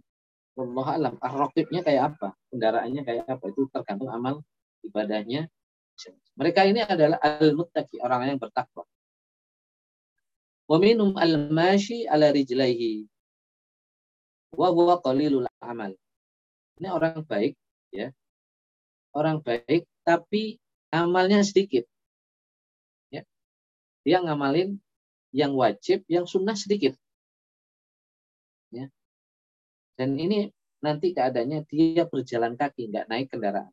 [0.59, 2.35] Allah alam, ar-raqibnya kayak apa?
[2.51, 3.45] Kendaraannya kayak apa?
[3.47, 4.43] Itu tergantung amal
[4.83, 5.47] ibadahnya.
[6.39, 8.87] Mereka ini adalah al-muttaqi, orang yang bertakwa.
[10.69, 13.09] Wa minum al-mashi ala rijlaihi.
[14.53, 15.97] Wa huwa qalilul amal.
[16.77, 17.57] Ini orang baik
[17.89, 18.13] ya.
[19.17, 20.61] Orang baik tapi
[20.93, 21.89] amalnya sedikit.
[23.09, 23.25] Ya.
[24.05, 24.77] Dia ngamalin
[25.33, 26.97] yang wajib, yang sunnah sedikit.
[28.69, 28.93] Ya.
[29.97, 30.53] Dan ini
[30.85, 33.73] nanti keadaannya dia berjalan kaki, nggak naik kendaraan.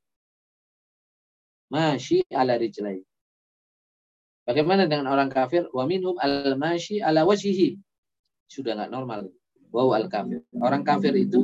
[1.67, 3.03] Masyi ala rijlaihi.
[4.45, 5.65] Bagaimana dengan orang kafir?
[5.73, 7.81] Wa minhum al-mashi ala wajhihi.
[8.45, 9.33] Sudah nggak normal.
[9.73, 10.45] Wow al-kafir.
[10.61, 11.41] Orang kafir itu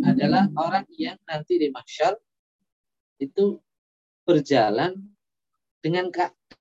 [0.00, 2.16] adalah orang yang nanti di mahsyar
[3.20, 3.60] itu
[4.24, 4.96] berjalan
[5.84, 6.08] dengan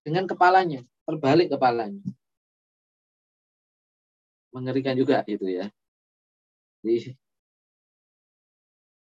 [0.04, 2.04] dengan kepalanya, terbalik kepalanya.
[4.52, 5.72] Mengerikan juga itu ya.
[6.84, 7.16] Jadi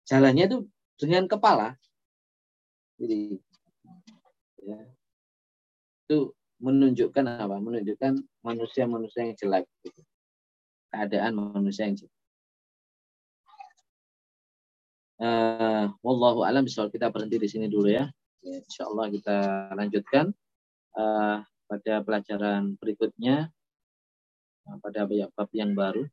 [0.05, 0.59] jalannya itu
[1.01, 1.81] dengan kepala.
[3.01, 3.41] Jadi
[4.61, 4.79] ya,
[6.05, 7.57] itu menunjukkan apa?
[7.61, 9.65] Menunjukkan manusia-manusia yang jelek.
[9.85, 10.01] Gitu.
[10.93, 12.15] Keadaan manusia yang jelek.
[15.17, 18.05] Uh, wallahu alam soal kita berhenti di sini dulu ya.
[18.45, 19.37] ya insya Allah kita
[19.73, 20.29] lanjutkan
[20.93, 23.49] uh, pada pelajaran berikutnya
[24.69, 26.05] uh, pada bab yang baru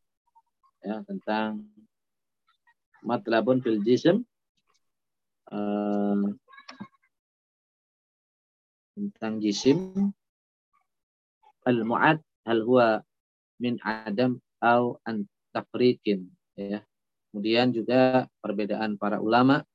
[0.88, 1.68] ya tentang
[3.04, 4.24] matlabun fil jism
[5.52, 6.24] uh,
[8.96, 10.16] tentang jisim
[11.66, 13.02] al-mu'ad hal huwa
[13.60, 15.28] min adam au an
[16.56, 16.80] ya.
[17.34, 19.66] Kemudian juga perbedaan para ulama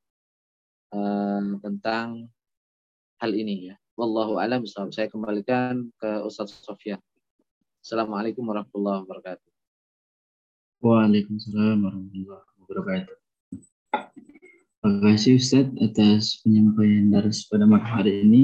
[0.95, 2.31] uh, tentang
[3.19, 3.77] hal ini ya.
[3.99, 7.03] Wallahu alam Saya kembalikan ke Ustaz Sofyan.
[7.83, 9.49] Assalamualaikum warahmatullahi wabarakatuh.
[10.79, 13.17] Waalaikumsalam warahmatullahi wabarakatuh.
[14.79, 18.43] Terima kasih Ustadz atas penyampaian dari pada malam hari ini.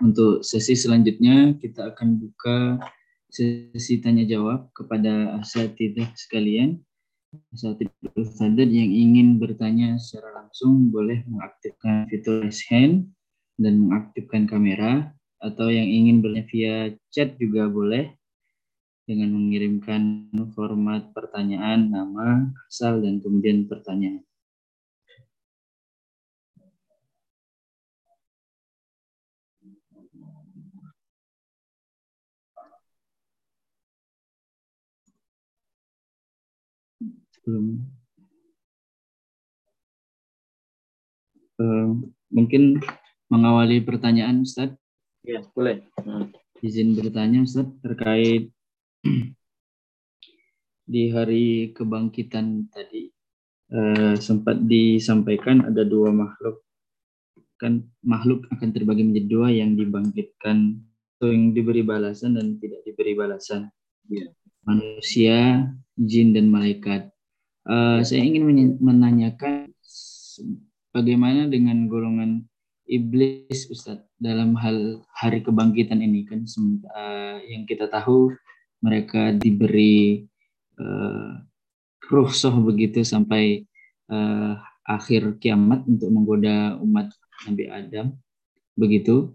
[0.00, 2.80] Untuk sesi selanjutnya kita akan buka
[3.28, 6.80] sesi tanya jawab kepada asatidah sekalian.
[7.52, 13.12] Asatidah yang ingin bertanya secara langsung boleh mengaktifkan fitur raise hand
[13.60, 16.76] dan mengaktifkan kamera atau yang ingin bertanya via
[17.12, 18.10] chat juga boleh
[19.04, 24.22] dengan mengirimkan format pertanyaan, nama, asal, dan kemudian pertanyaan.
[37.44, 37.80] Belum.
[41.60, 42.00] Uh,
[42.32, 42.80] mungkin
[43.28, 44.72] mengawali pertanyaan, Ustaz.
[45.24, 45.84] Ya, boleh.
[46.00, 46.32] Hmm.
[46.60, 48.48] Izin bertanya, Ustaz, terkait
[50.90, 53.14] di hari kebangkitan tadi
[53.70, 56.66] uh, sempat disampaikan ada dua makhluk
[57.60, 60.80] kan makhluk akan terbagi menjadi dua yang dibangkitkan
[61.20, 63.68] atau yang diberi balasan dan tidak diberi balasan
[64.08, 64.26] ya.
[64.64, 67.12] manusia jin dan malaikat
[67.70, 69.70] uh, saya ingin menanyakan
[70.90, 72.42] bagaimana dengan golongan
[72.90, 76.42] iblis Ustadz dalam hal hari kebangkitan ini kan?
[76.90, 78.34] Uh, yang kita tahu
[78.82, 80.26] mereka diberi
[80.82, 81.38] uh,
[82.10, 83.62] ruhsoh begitu sampai
[84.10, 87.14] uh, akhir kiamat untuk menggoda umat
[87.46, 88.10] Nabi Adam.
[88.74, 89.30] Begitu.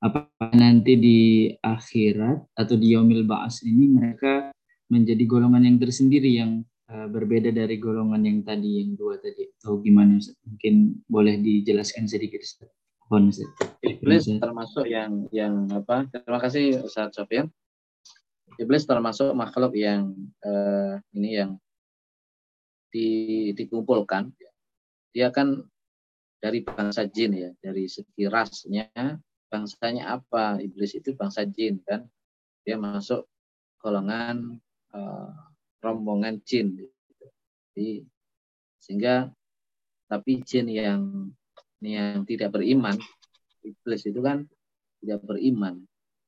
[0.00, 1.20] Apa nanti di
[1.60, 4.48] akhirat atau di yaumil ba'as ini mereka
[4.88, 9.78] menjadi golongan yang tersendiri yang uh, berbeda dari golongan yang tadi yang dua tadi atau
[9.80, 10.36] gimana Ustaz?
[10.42, 12.70] mungkin boleh dijelaskan sedikit Ustaz.
[13.82, 16.06] Iblis termasuk yang yang apa?
[16.14, 17.50] Terima kasih Ustaz Sofian.
[18.54, 20.14] Iblis termasuk makhluk yang
[20.46, 21.58] uh, ini yang
[22.94, 24.30] di, dikumpulkan.
[25.10, 25.58] Dia kan
[26.38, 28.86] dari bangsa jin ya, dari segi rasnya
[29.50, 30.62] bangsanya apa?
[30.62, 32.06] Iblis itu bangsa jin kan.
[32.62, 33.26] Dia masuk
[33.82, 34.60] golongan
[34.94, 35.49] uh,
[35.80, 36.76] rombongan jin.
[37.72, 38.04] Jadi,
[38.80, 39.28] sehingga
[40.06, 41.00] tapi jin yang
[41.80, 42.96] yang tidak beriman,
[43.64, 44.44] iblis itu kan
[45.00, 45.80] tidak beriman,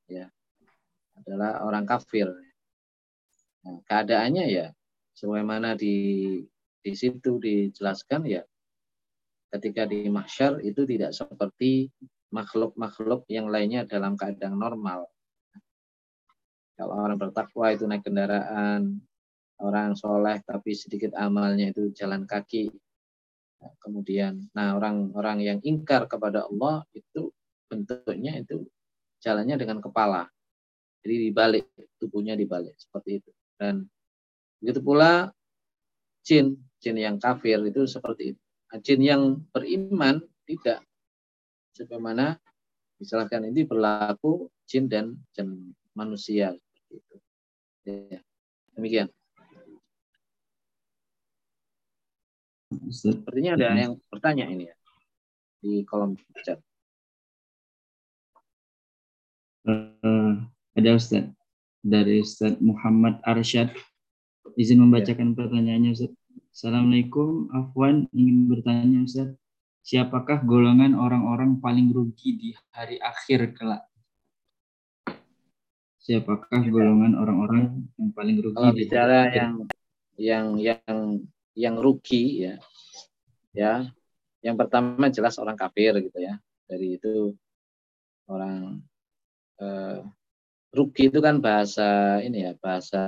[0.09, 0.29] ya
[1.13, 2.25] adalah orang kafir.
[3.63, 4.67] Nah, keadaannya ya
[5.13, 5.95] sebagaimana di
[6.83, 8.43] di situ dijelaskan ya
[9.53, 11.93] ketika di mahsyar itu tidak seperti
[12.33, 15.05] makhluk-makhluk yang lainnya dalam keadaan normal.
[16.73, 18.97] Kalau orang bertakwa itu naik kendaraan,
[19.63, 22.67] orang soleh tapi sedikit amalnya itu jalan kaki,
[23.79, 27.31] kemudian nah orang-orang yang ingkar kepada Allah itu
[27.71, 28.67] bentuknya itu
[29.23, 30.27] jalannya dengan kepala.
[31.03, 31.67] Jadi dibalik
[31.99, 33.31] tubuhnya dibalik seperti itu.
[33.55, 33.87] Dan
[34.59, 35.31] begitu pula
[36.23, 38.41] jin jin yang kafir itu seperti itu.
[38.71, 40.83] Nah, jin yang beriman tidak.
[41.75, 42.37] Sebagaimana
[42.99, 46.55] misalkan ini berlaku jin dan jin manusia
[46.91, 47.15] itu.
[47.83, 48.23] Ya,
[48.75, 49.11] demikian
[52.89, 54.75] Sepertinya ada yang bertanya ini ya
[55.63, 56.59] di kolom chat.
[59.63, 60.43] Uh,
[60.75, 61.31] ada Ustaz
[61.79, 63.71] dari Ustaz Muhammad Arsyad.
[64.59, 65.35] Izin membacakan ya.
[65.39, 66.11] pertanyaannya Ustaz.
[66.53, 69.31] Assalamualaikum, Afwan ingin bertanya Ustaz.
[69.83, 73.87] Siapakah golongan orang-orang paling rugi di hari akhir kelak?
[76.03, 76.69] Siapakah ya.
[76.71, 78.55] golongan orang-orang yang paling rugi?
[78.59, 79.53] Kalau bicara yang
[80.19, 82.55] yang yang yang rugi ya.
[83.53, 83.73] Ya
[84.43, 86.37] yang pertama jelas orang kafir gitu ya.
[86.67, 87.31] Dari itu
[88.27, 88.83] orang
[89.61, 89.99] eh,
[90.73, 93.01] rugi itu kan bahasa ini ya bahasa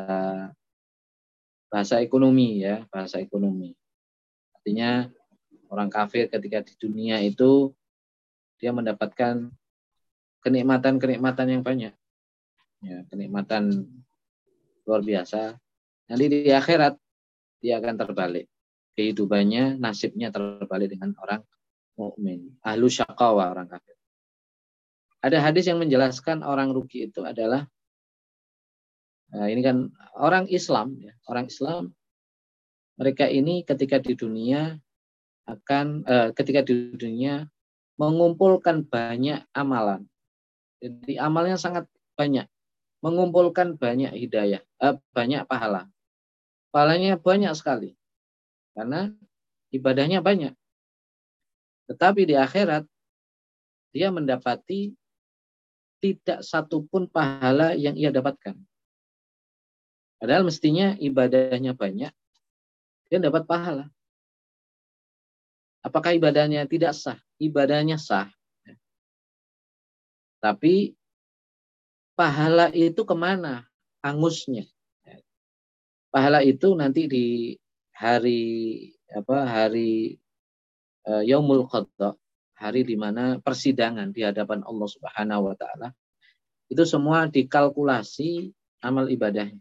[1.67, 3.75] bahasa ekonomi ya bahasa ekonomi.
[4.55, 5.11] Artinya
[5.67, 7.75] orang kafir ketika di dunia itu
[8.61, 9.51] dia mendapatkan
[10.45, 11.93] kenikmatan-kenikmatan yang banyak.
[12.85, 13.89] Ya kenikmatan
[14.85, 15.57] luar biasa.
[16.05, 16.95] Nanti di akhirat
[17.66, 18.45] dia akan terbalik.
[18.93, 21.41] Kehidupannya, nasibnya terbalik dengan orang
[21.97, 22.53] mukmin.
[22.61, 23.97] Ahlu syakawa orang kafir.
[25.26, 27.66] Ada hadis yang menjelaskan orang rugi itu adalah
[29.34, 29.89] nah ini kan
[30.22, 31.97] orang Islam ya, orang Islam
[32.95, 34.78] mereka ini ketika di dunia
[35.49, 37.49] akan eh, ketika di dunia
[37.97, 40.05] mengumpulkan banyak amalan.
[40.78, 42.45] Jadi amalnya sangat banyak,
[43.01, 45.89] mengumpulkan banyak hidayah, eh, banyak pahala.
[46.76, 47.95] Pahalanya banyak sekali.
[48.76, 49.07] Karena
[49.71, 50.51] ibadahnya banyak.
[51.88, 52.84] Tetapi di akhirat,
[53.95, 54.91] dia mendapati
[56.03, 58.59] tidak satupun pahala yang ia dapatkan.
[60.19, 62.11] Padahal mestinya ibadahnya banyak,
[63.07, 63.88] dia dapat pahala.
[65.80, 67.15] Apakah ibadahnya tidak sah?
[67.39, 68.28] Ibadahnya sah.
[70.43, 70.91] Tapi
[72.19, 73.63] pahala itu ke mana?
[74.03, 74.67] Angusnya.
[76.16, 77.51] Pahala itu nanti di
[77.91, 80.16] hari apa hari
[81.11, 82.16] uh, Yaumul Qadha,
[82.55, 85.91] hari di mana persidangan di hadapan Allah Subhanahu wa taala.
[86.72, 88.47] Itu semua dikalkulasi
[88.80, 89.59] amal ibadahnya.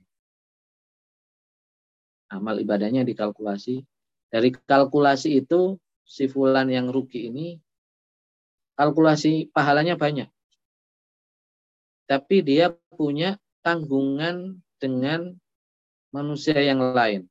[2.31, 3.83] Amal ibadahnya dikalkulasi.
[4.31, 5.75] Dari kalkulasi itu
[6.07, 7.59] si fulan yang rugi ini
[8.79, 10.31] kalkulasi pahalanya banyak.
[12.07, 15.35] Tapi dia punya tanggungan dengan
[16.15, 17.27] manusia yang lain.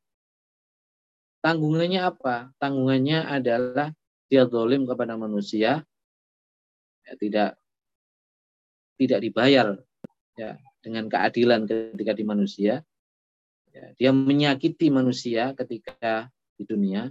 [1.39, 2.51] Tanggungannya apa?
[2.59, 3.95] Tanggungannya adalah
[4.27, 5.87] dia dolim kepada manusia,
[7.07, 7.55] ya, tidak
[8.99, 9.79] tidak dibayar
[10.35, 12.83] ya, dengan keadilan ketika di manusia.
[13.73, 17.09] Ya, dia menyakiti manusia ketika di dunia,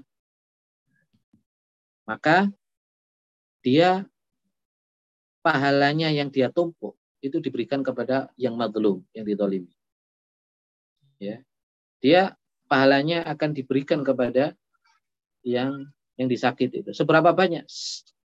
[2.07, 2.47] maka
[3.67, 4.07] dia
[5.43, 9.75] pahalanya yang dia tumpuk itu diberikan kepada yang madlum, yang ditolimi.
[11.19, 11.43] Ya.
[12.03, 12.35] Dia
[12.67, 14.59] pahalanya akan diberikan kepada
[15.47, 15.87] yang
[16.19, 16.91] yang disakiti itu.
[16.91, 17.63] Seberapa banyak?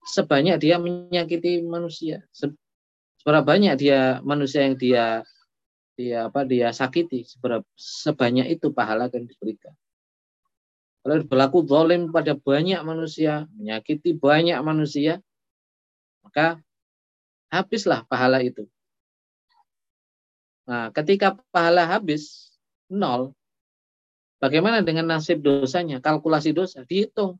[0.09, 2.25] Sebanyak dia menyakiti manusia.
[2.33, 5.05] Seberapa banyak dia manusia yang dia
[5.99, 9.75] dia apa dia sakiti seberapa sebanyak itu pahala akan diberikan.
[11.03, 15.23] Kalau berlaku zalim pada banyak manusia, menyakiti banyak manusia,
[16.23, 16.59] maka
[17.47, 18.67] habislah pahala itu.
[20.67, 22.53] Nah, ketika pahala habis,
[22.91, 23.31] nol,
[24.39, 26.01] bagaimana dengan nasib dosanya?
[26.01, 27.37] Kalkulasi dosa, dihitung.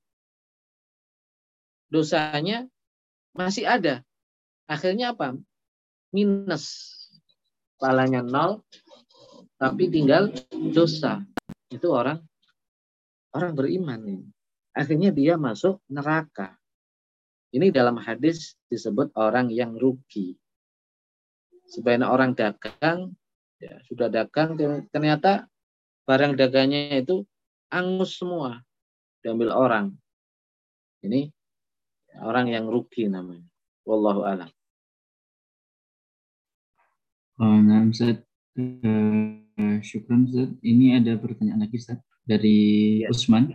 [1.89, 2.69] Dosanya
[3.33, 4.05] masih ada.
[4.69, 5.33] Akhirnya apa?
[6.13, 6.95] Minus.
[7.79, 8.61] Pahalanya nol,
[9.55, 10.29] tapi tinggal
[10.75, 11.23] dosa.
[11.71, 12.19] Itu orang
[13.33, 14.27] orang beriman ini.
[14.75, 16.59] Akhirnya dia masuk neraka.
[17.49, 20.37] Ini dalam hadis disebut orang yang rugi.
[21.65, 23.17] Sebenarnya orang dagang,
[23.57, 24.53] ya, sudah dagang,
[24.93, 25.48] ternyata
[26.09, 27.21] barang dagangnya itu
[27.69, 28.65] angus semua.
[29.21, 29.93] Diambil orang.
[31.05, 31.29] Ini
[32.25, 33.45] orang yang rugi namanya.
[33.85, 34.49] Wallahu a'lam.
[37.37, 38.25] Oh, nah, Ustaz.
[38.57, 40.49] Uh, syukran Ustaz.
[40.65, 42.57] Ini ada pertanyaan lagi Ustaz dari
[43.05, 43.13] ya.
[43.13, 43.53] Usman.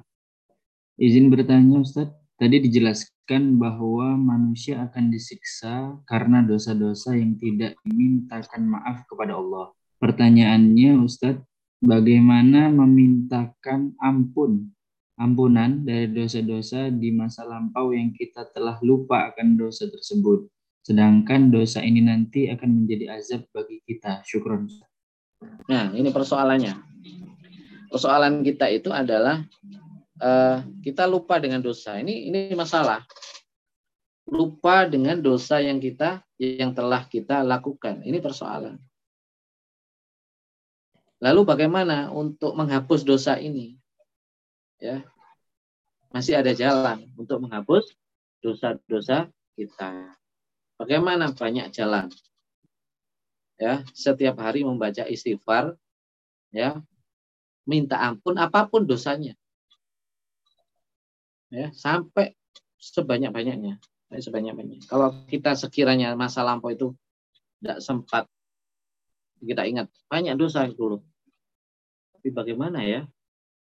[0.95, 2.07] Izin bertanya Ustaz,
[2.39, 9.75] tadi dijelaskan bahwa manusia akan disiksa karena dosa-dosa yang tidak dimintakan maaf kepada Allah.
[9.99, 11.43] Pertanyaannya Ustaz,
[11.85, 14.73] bagaimana memintakan ampun,
[15.21, 20.49] ampunan dari dosa-dosa di masa lampau yang kita telah lupa akan dosa tersebut.
[20.85, 24.25] Sedangkan dosa ini nanti akan menjadi azab bagi kita.
[24.25, 24.69] Syukron.
[25.69, 26.95] Nah, ini persoalannya
[27.95, 29.47] persoalan kita itu adalah
[30.19, 32.03] uh, kita lupa dengan dosa.
[32.03, 33.07] Ini ini masalah.
[34.27, 38.03] Lupa dengan dosa yang kita yang telah kita lakukan.
[38.03, 38.75] Ini persoalan.
[41.25, 43.81] Lalu bagaimana untuk menghapus dosa ini?
[44.77, 45.01] Ya.
[46.13, 47.97] Masih ada jalan untuk menghapus
[48.45, 50.13] dosa-dosa kita.
[50.77, 52.13] Bagaimana banyak jalan?
[53.57, 55.79] Ya, setiap hari membaca istighfar
[56.53, 56.85] ya,
[57.65, 59.33] minta ampun apa pun dosanya.
[61.49, 62.37] Ya, sampai
[62.77, 63.81] sebanyak-banyaknya.
[64.13, 64.87] Sebanyak-banyaknya.
[64.93, 66.93] Kalau kita sekiranya masa lampau itu
[67.59, 68.25] tidak sempat
[69.45, 71.01] kita ingat banyak dosa dulu.
[72.25, 73.05] Tapi bagaimana ya?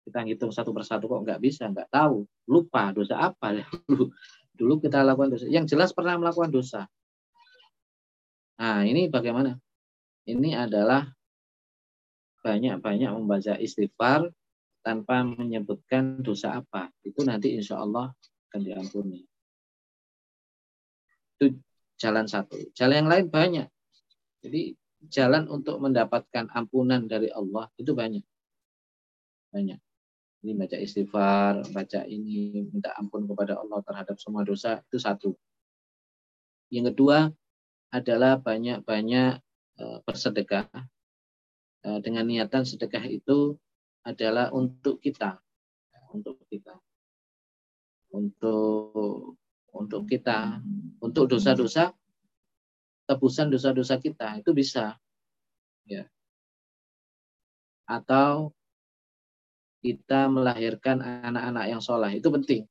[0.01, 3.53] Kita hitung satu persatu kok nggak bisa, nggak tahu, lupa dosa apa
[3.85, 4.09] dulu.
[4.57, 5.45] Dulu kita lakukan dosa.
[5.45, 6.89] Yang jelas pernah melakukan dosa.
[8.57, 9.53] Nah, ini bagaimana?
[10.25, 11.05] Ini adalah
[12.41, 14.25] banyak-banyak membaca istighfar
[14.81, 16.89] tanpa menyebutkan dosa apa.
[17.05, 18.09] Itu nanti insya Allah
[18.49, 19.21] akan diampuni.
[21.37, 21.61] Itu
[22.01, 22.57] jalan satu.
[22.73, 23.69] Jalan yang lain banyak.
[24.41, 24.73] Jadi
[25.13, 28.25] jalan untuk mendapatkan ampunan dari Allah itu banyak.
[29.51, 29.79] Banyak.
[30.45, 35.31] Ini baca istighfar, baca ini, minta ampun kepada Allah terhadap semua dosa, itu satu.
[36.69, 37.31] Yang kedua
[37.89, 39.33] adalah banyak-banyak
[39.77, 40.67] eh, bersedekah
[41.87, 43.53] Eh, dengan niatan sedekah itu
[44.01, 45.37] adalah untuk kita,
[46.11, 46.75] untuk kita,
[48.11, 49.39] untuk
[49.71, 50.57] untuk kita,
[50.99, 51.93] untuk dosa-dosa,
[53.05, 54.97] tebusan dosa-dosa kita itu bisa,
[55.85, 56.03] ya.
[57.85, 58.56] Atau
[59.81, 62.17] kita melahirkan anak-anak yang soleh.
[62.17, 62.65] Itu penting.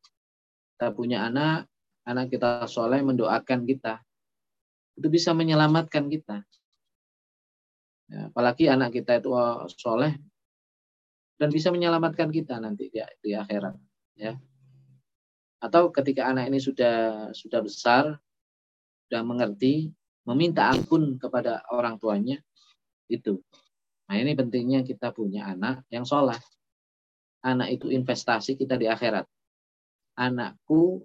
[0.76, 1.70] Kita punya anak,
[2.04, 4.02] anak kita soleh mendoakan kita,
[4.96, 6.44] itu bisa menyelamatkan kita.
[8.06, 10.14] Ya, apalagi anak kita itu oh, soleh,
[11.36, 13.74] dan bisa menyelamatkan kita nanti di, di akhirat
[14.16, 14.38] ya.
[15.60, 18.14] Atau ketika anak ini sudah sudah besar
[19.06, 19.90] sudah mengerti
[20.26, 22.38] meminta ampun kepada orang tuanya
[23.06, 23.38] itu.
[24.06, 26.38] Nah ini pentingnya kita punya anak yang sholat
[27.44, 29.26] anak itu investasi kita di akhirat
[30.16, 31.04] anakku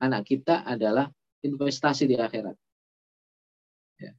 [0.00, 1.08] anak kita adalah
[1.44, 2.56] investasi di akhirat
[4.00, 4.12] ya.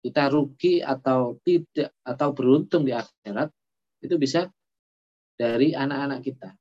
[0.00, 3.52] kita rugi atau tidak atau beruntung di akhirat
[4.02, 4.48] itu bisa
[5.36, 6.56] dari anak-anak kita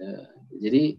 [0.00, 0.16] Ya,
[0.56, 0.96] jadi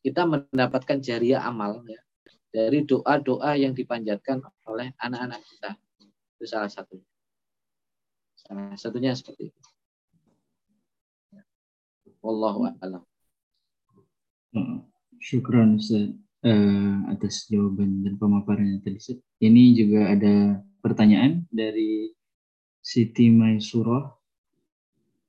[0.00, 2.00] kita mendapatkan jariah amal ya,
[2.48, 5.76] dari doa-doa yang dipanjatkan oleh anak-anak kita.
[6.40, 7.04] Itu salah satunya.
[8.32, 9.60] Salah satunya seperti itu.
[12.24, 13.04] Wallahu a'lam.
[15.20, 16.08] Syukran Ustaz
[16.48, 19.20] uh, atas jawaban dan pemaparannya tadi.
[19.44, 22.08] Ini juga ada pertanyaan dari
[22.80, 24.08] Siti Maisurah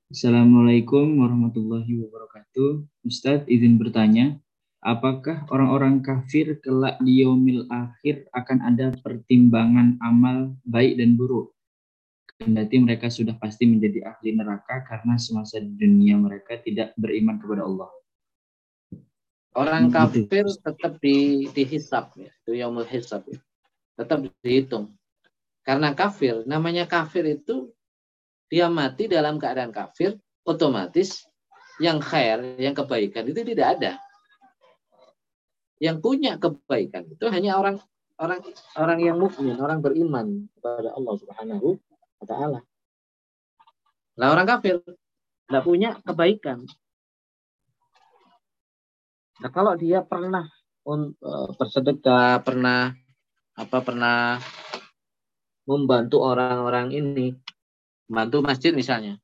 [0.06, 2.78] Assalamualaikum warahmatullahi wabarakatuh.
[3.02, 4.38] Ustadz izin bertanya,
[4.78, 11.55] apakah orang-orang kafir kelak di yaumil akhir akan ada pertimbangan amal baik dan buruk?
[12.36, 17.88] Kendati mereka sudah pasti menjadi ahli neraka karena semasa dunia mereka tidak beriman kepada Allah.
[19.56, 23.40] Orang kafir tetap di, dihisap ya, itu yaumul hisab ya.
[23.96, 24.92] Tetap dihitung.
[25.64, 27.72] Karena kafir, namanya kafir itu
[28.52, 31.24] dia mati dalam keadaan kafir, otomatis
[31.80, 33.92] yang khair, yang kebaikan itu tidak ada.
[35.80, 37.80] Yang punya kebaikan itu hanya orang
[38.20, 38.40] orang
[38.76, 41.80] orang yang mukmin, orang beriman kepada Allah Subhanahu
[42.20, 42.60] wa taala.
[44.16, 44.80] Nah, orang kafir
[45.46, 46.64] tidak punya kebaikan.
[49.36, 50.48] Nah, kalau dia pernah
[50.88, 52.96] uh, bersedekah, pernah
[53.56, 54.40] apa pernah
[55.68, 57.36] membantu orang-orang ini,
[58.08, 59.20] bantu masjid misalnya,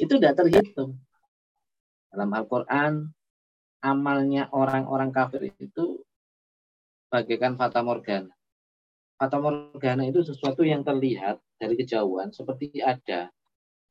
[0.00, 0.96] itu tidak terhitung.
[2.08, 3.12] Dalam Al-Quran,
[3.84, 6.00] amalnya orang-orang kafir itu
[7.12, 8.32] bagaikan fata morgana.
[9.20, 13.28] Fata morgana itu sesuatu yang terlihat dari kejauhan seperti ada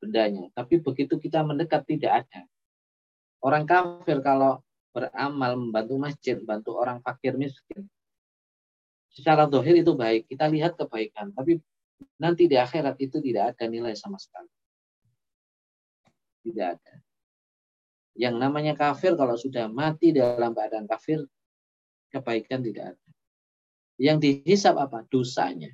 [0.02, 0.50] bendanya.
[0.50, 2.50] Tapi begitu kita mendekat tidak ada.
[3.38, 4.58] Orang kafir kalau
[4.90, 7.86] beramal membantu masjid, membantu orang fakir miskin.
[9.14, 11.30] Secara dohir itu baik, kita lihat kebaikan.
[11.30, 11.62] Tapi
[12.18, 14.50] nanti di akhirat itu tidak ada nilai sama sekali.
[16.42, 16.94] Tidak ada.
[18.18, 21.22] Yang namanya kafir kalau sudah mati dalam keadaan kafir,
[22.10, 23.09] kebaikan tidak ada.
[24.00, 25.04] Yang dihisap apa?
[25.12, 25.68] Dosanya.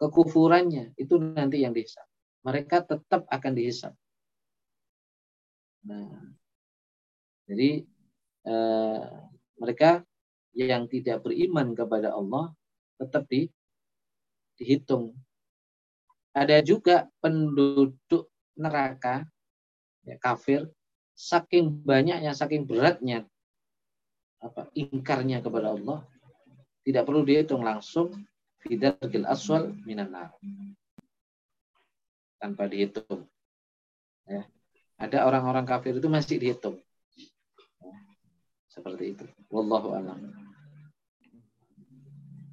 [0.00, 2.08] Kekufurannya, itu nanti yang dihisap.
[2.40, 3.92] Mereka tetap akan dihisap.
[5.84, 6.08] Nah,
[7.44, 7.84] jadi
[8.48, 9.04] eh,
[9.60, 10.00] mereka
[10.56, 12.52] yang tidak beriman kepada Allah
[12.96, 13.48] tetap di
[14.56, 15.16] dihitung.
[16.32, 19.24] Ada juga penduduk neraka,
[20.04, 20.68] ya, kafir,
[21.16, 23.26] saking banyaknya, saking beratnya
[24.40, 26.04] apa ingkarnya kepada Allah,
[26.84, 28.12] tidak perlu dihitung langsung
[28.60, 30.12] fidargil aswal minan
[32.40, 33.28] tanpa dihitung.
[34.24, 34.48] Ya.
[35.00, 36.76] Ada orang-orang kafir itu masih dihitung.
[38.68, 39.24] Seperti itu.
[39.48, 40.18] Wallahu a'lam.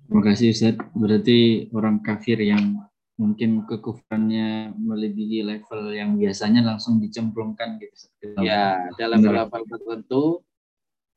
[0.07, 0.79] Terima kasih Ustaz.
[0.95, 2.87] Berarti orang kafir yang
[3.19, 8.07] mungkin kekufurannya melebihi level yang biasanya langsung dicemplungkan gitu.
[8.39, 10.23] Ya, dalam level tertentu,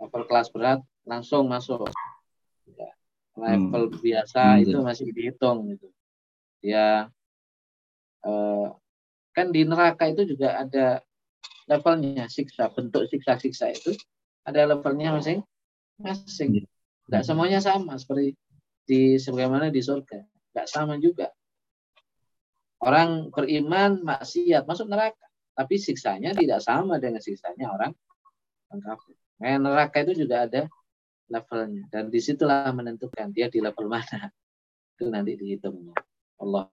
[0.02, 1.86] level kelas berat langsung masuk.
[2.74, 2.90] Ya,
[3.40, 3.98] level hmm.
[3.98, 4.62] biasa hmm.
[4.68, 5.88] itu masih dihitung gitu.
[6.60, 7.08] Ya,
[8.24, 8.66] eh,
[9.32, 11.00] kan di neraka itu juga ada
[11.64, 13.96] levelnya siksa, bentuk siksa-siksa itu
[14.44, 16.66] ada levelnya masing-masing.
[17.08, 18.36] Tidak semuanya sama seperti
[18.84, 20.18] di sebagaimana di surga.
[20.20, 21.30] Tidak sama juga.
[22.80, 27.92] Orang beriman maksiat masuk neraka, tapi siksanya tidak sama dengan siksanya orang
[28.72, 29.16] orang kafir.
[29.40, 30.68] Nah, neraka itu juga ada
[31.30, 31.86] levelnya.
[31.88, 34.28] Dan di situlah menentukan dia di level mana.
[34.98, 35.94] Itu nanti dihitungnya.
[36.40, 36.66] Allah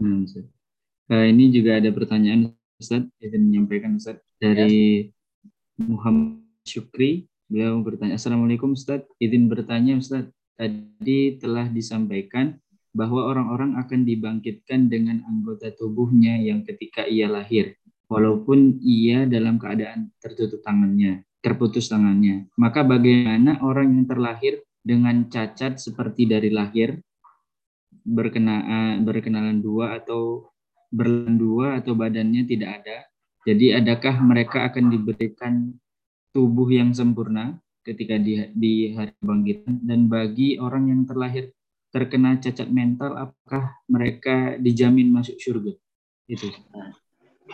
[0.00, 3.06] Hmm, uh, ini juga ada pertanyaan Ustaz.
[3.22, 4.18] Yang menyampaikan Ustaz.
[4.42, 5.86] Dari ya.
[5.86, 7.30] Muhammad Syukri.
[7.52, 10.24] Beliau bertanya, Assalamualaikum Ustaz, izin bertanya Ustaz,
[10.56, 12.56] tadi telah disampaikan
[12.96, 17.76] bahwa orang-orang akan dibangkitkan dengan anggota tubuhnya yang ketika ia lahir,
[18.08, 22.46] walaupun ia dalam keadaan tertutup tangannya, terputus tangannya.
[22.54, 27.02] Maka bagaimana orang yang terlahir dengan cacat seperti dari lahir,
[28.02, 30.50] berkenaan berkenalan dua atau
[30.88, 32.98] berlan dua atau badannya tidak ada.
[33.42, 35.74] Jadi adakah mereka akan diberikan
[36.30, 41.50] tubuh yang sempurna ketika di, di hari kebangkitan dan bagi orang yang terlahir
[41.92, 45.74] terkena cacat mental apakah mereka dijamin masuk surga?
[46.30, 46.48] Itu.
[46.72, 46.94] Nah,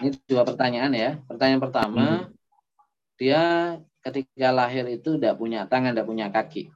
[0.05, 1.19] ini dua pertanyaan ya.
[1.27, 2.38] Pertanyaan pertama, hmm.
[3.19, 3.43] Dia
[4.01, 6.71] ketika lahir itu tidak punya tangan, tidak punya kaki.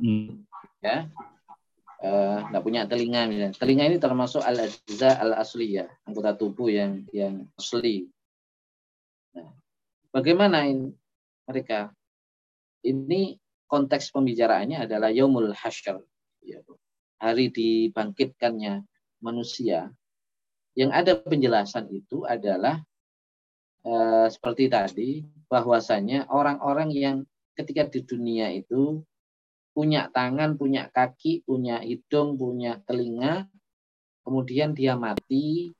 [0.00, 0.46] Hmm.
[0.80, 1.12] Ya,
[2.00, 3.52] tidak uh, punya telinga misalnya.
[3.52, 8.08] Telinga ini termasuk al ajza al asli ya, anggota tubuh yang yang asli.
[9.36, 9.52] Nah,
[10.08, 10.88] bagaimana ini
[11.44, 11.92] mereka?
[12.80, 13.36] Ini
[13.68, 16.00] konteks pembicaraannya adalah yaumul hasyr,
[16.40, 16.64] ya,
[17.20, 18.88] hari dibangkitkannya
[19.20, 19.92] manusia.
[20.72, 22.80] Yang ada penjelasan itu adalah
[23.84, 25.10] uh, seperti tadi
[25.50, 27.16] bahwasanya orang-orang yang
[27.56, 29.04] ketika di dunia itu
[29.70, 33.46] punya tangan, punya kaki, punya hidung, punya telinga,
[34.26, 35.72] kemudian dia mati,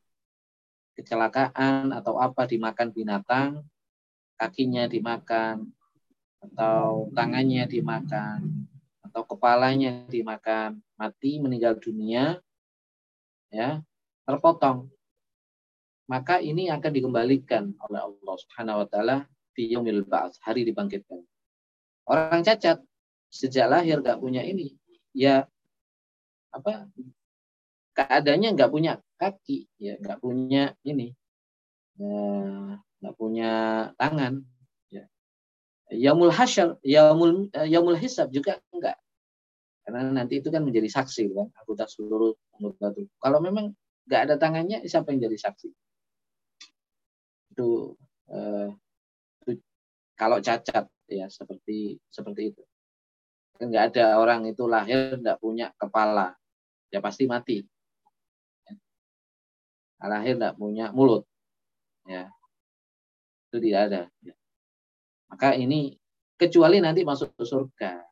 [0.94, 3.51] kecelakaan atau apa dimakan binatang,
[4.39, 5.68] kakinya dimakan,
[6.40, 8.68] atau tangannya dimakan,
[9.05, 12.39] atau kepalanya dimakan, mati, meninggal dunia,
[13.51, 13.82] ya
[14.24, 14.89] terpotong.
[16.11, 19.16] Maka ini akan dikembalikan oleh Allah Subhanahu wa taala
[19.55, 20.03] di yaumil
[20.43, 21.23] hari dibangkitkan.
[22.11, 22.82] Orang cacat
[23.31, 24.74] sejak lahir nggak punya ini.
[25.15, 25.47] Ya
[26.51, 26.91] apa
[27.95, 31.15] keadaannya nggak punya kaki ya nggak punya ini
[31.95, 33.53] ya, nggak punya
[33.95, 34.43] tangan
[34.91, 35.07] ya.
[35.95, 38.99] Yaumul hasyar yaumul yaumul hisab juga enggak
[39.87, 41.55] karena nanti itu kan menjadi saksi kan?
[41.55, 43.78] Anggota seluruh anggota kalau memang
[44.11, 45.70] nggak ada tangannya siapa yang jadi saksi
[47.51, 47.98] itu,
[48.31, 48.68] eh,
[50.14, 52.62] kalau cacat ya seperti seperti itu.
[53.60, 56.36] Nggak ada orang itu lahir nggak punya kepala
[56.93, 57.64] ya pasti mati.
[60.01, 61.24] Lahir nggak punya mulut
[62.05, 62.28] ya.
[63.48, 64.02] Itu tidak ada.
[65.32, 65.97] Maka ini
[66.36, 68.05] kecuali nanti masuk ke surga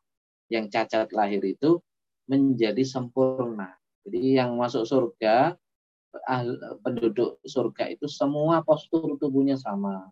[0.49, 1.81] yang cacat lahir itu
[2.29, 3.77] menjadi sempurna.
[4.05, 5.57] Jadi yang masuk surga
[6.83, 10.11] penduduk surga itu semua postur tubuhnya sama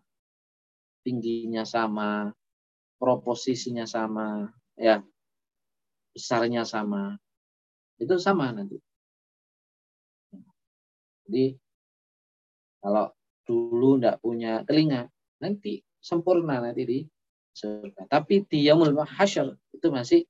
[1.07, 2.35] tingginya sama
[2.99, 5.01] proposisinya sama ya
[6.17, 7.13] besarnya sama.
[8.01, 8.81] Itu sama nanti.
[11.29, 11.53] Jadi
[12.81, 13.13] kalau
[13.45, 15.05] dulu tidak punya telinga,
[15.37, 16.99] nanti sempurna nanti di
[17.53, 18.09] surga.
[18.09, 20.21] Tapi di yaumul hasyar itu masih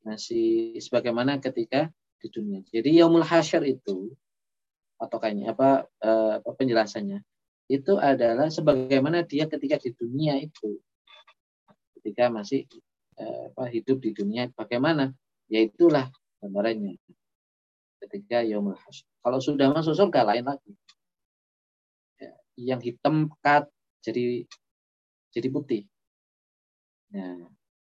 [0.00, 2.64] masih sebagaimana ketika di dunia.
[2.72, 4.16] Jadi yaumul hasyar itu
[4.96, 7.20] patokannya apa, eh, apa penjelasannya
[7.66, 10.78] itu adalah sebagaimana dia ketika di dunia itu
[11.98, 12.64] ketika masih
[13.16, 15.08] Eh, apa, hidup di dunia bagaimana?
[15.48, 17.00] Yaitulah gambarannya
[18.04, 18.76] ketika yaumul.
[19.24, 20.72] Kalau sudah masuk surga lain lagi.
[22.20, 23.72] Ya, yang hitam pekat
[24.04, 24.44] jadi
[25.32, 25.82] jadi putih.
[27.08, 27.40] Ya,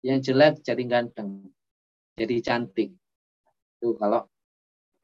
[0.03, 1.55] yang jelek jadi ganteng,
[2.19, 2.99] jadi cantik.
[3.79, 4.27] Itu kalau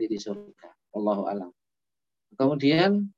[0.03, 0.75] di surga.
[0.99, 1.51] Allahu alam.
[2.37, 3.09] Kemudian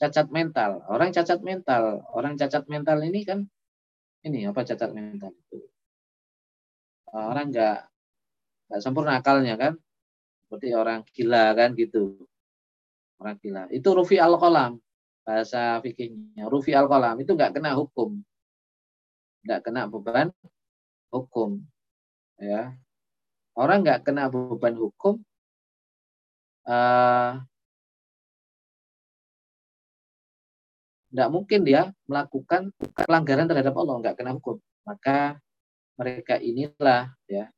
[0.00, 0.82] cacat mental.
[0.90, 3.46] Orang cacat mental, orang cacat mental ini kan
[4.26, 5.62] ini apa cacat mental itu?
[7.12, 7.78] Orang nggak
[8.66, 9.74] nggak sempurna akalnya kan?
[10.42, 12.26] Seperti orang gila kan gitu.
[13.22, 13.70] Orang gila.
[13.70, 14.82] Itu rufi al kolam
[15.22, 16.50] bahasa fikihnya.
[16.50, 18.18] Rufi al kolam itu nggak kena hukum.
[19.46, 20.34] Nggak kena beban
[21.14, 21.62] hukum
[22.42, 22.74] ya.
[23.54, 25.20] Orang nggak kena beban hukum
[26.66, 27.42] uh,
[31.12, 32.72] tidak mungkin dia melakukan
[33.04, 34.56] pelanggaran terhadap Allah, nggak kena hukum.
[34.88, 35.36] Maka
[36.00, 37.52] mereka inilah ya,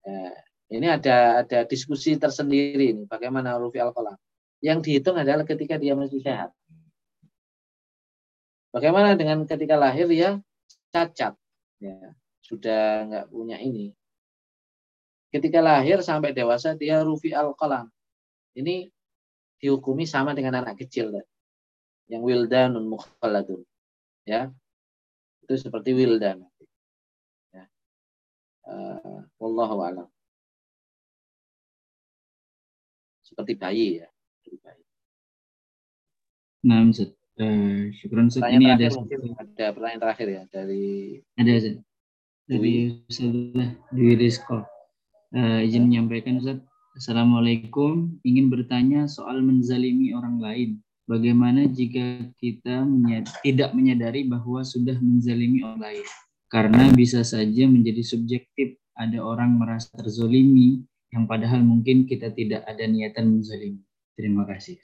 [0.00, 0.32] ya
[0.72, 4.16] ini ada ada diskusi tersendiri ini bagaimana rufi al -Qalam.
[4.64, 6.56] Yang dihitung adalah ketika dia masih sehat.
[8.72, 10.40] Bagaimana dengan ketika lahir ya
[10.88, 11.36] cacat,
[11.76, 13.92] ya sudah nggak punya ini.
[15.28, 17.92] Ketika lahir sampai dewasa dia rufi al -Qalam.
[18.56, 18.88] Ini
[19.60, 21.12] dihukumi sama dengan anak kecil.
[21.12, 21.24] Ya
[22.06, 23.62] yang wildanun mukhalladun.
[24.26, 24.50] Ya.
[25.46, 26.42] Itu seperti wildan.
[27.54, 27.64] Ya.
[28.66, 30.08] Uh, wallahu alam.
[33.22, 34.08] Seperti bayi ya.
[34.42, 34.82] Seperti bayi.
[36.66, 37.10] Nah, Ustaz.
[37.36, 38.48] Uh, syukuran Ustaz.
[38.48, 41.76] Ini ada ada pertanyaan terakhir ya dari ada Ustaz.
[42.46, 42.74] Dari
[43.06, 43.30] Ustaz
[43.94, 44.62] Dwi Rizko.
[45.34, 46.62] Uh, izin menyampaikan Ustaz.
[46.96, 48.18] Assalamualaikum.
[48.24, 50.70] Ingin bertanya soal menzalimi orang lain.
[51.06, 56.06] Bagaimana jika kita menyad tidak menyadari bahwa sudah menzalimi orang lain?
[56.50, 58.74] Karena bisa saja menjadi subjektif.
[58.96, 60.82] Ada orang merasa terzolimi
[61.14, 63.78] yang padahal mungkin kita tidak ada niatan menzalimi.
[64.18, 64.82] Terima kasih.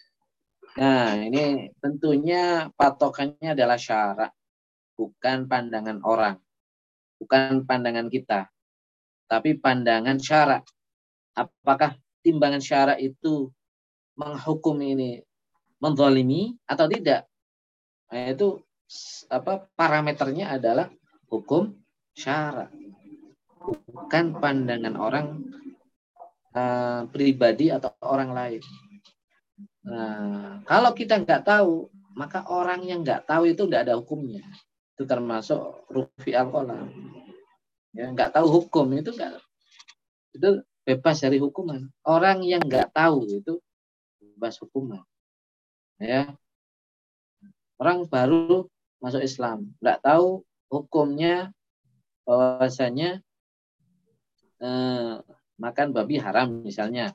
[0.78, 4.30] Nah, ini tentunya patokannya adalah syarat,
[4.94, 6.38] bukan pandangan orang,
[7.18, 8.46] bukan pandangan kita,
[9.26, 10.62] tapi pandangan syarat.
[11.34, 13.50] Apakah timbangan syarat itu
[14.14, 15.24] menghukum ini
[15.82, 17.26] menzalimi atau tidak.
[18.14, 18.62] Nah, itu
[19.26, 20.86] apa parameternya adalah
[21.26, 21.74] hukum
[22.14, 22.70] syara.
[23.90, 25.26] Bukan pandangan orang
[26.54, 28.62] uh, pribadi atau orang lain.
[29.82, 34.46] Nah, kalau kita nggak tahu, maka orang yang nggak tahu itu nggak ada hukumnya.
[34.94, 36.46] Itu termasuk rufi al
[37.92, 39.36] Ya, nggak tahu hukum itu nggak
[40.32, 41.92] itu bebas dari hukuman.
[42.08, 43.60] Orang yang nggak tahu itu
[44.16, 45.04] bebas hukuman.
[46.02, 46.34] Ya,
[47.78, 48.66] orang baru
[48.98, 51.54] masuk Islam, nggak tahu hukumnya
[52.26, 53.22] bahwasanya
[54.58, 55.14] eh,
[55.62, 57.14] makan babi haram misalnya.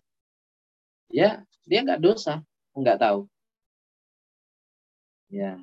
[1.12, 2.44] Ya, dia nggak dosa,
[2.76, 3.28] nggak tahu.
[5.28, 5.60] Ya.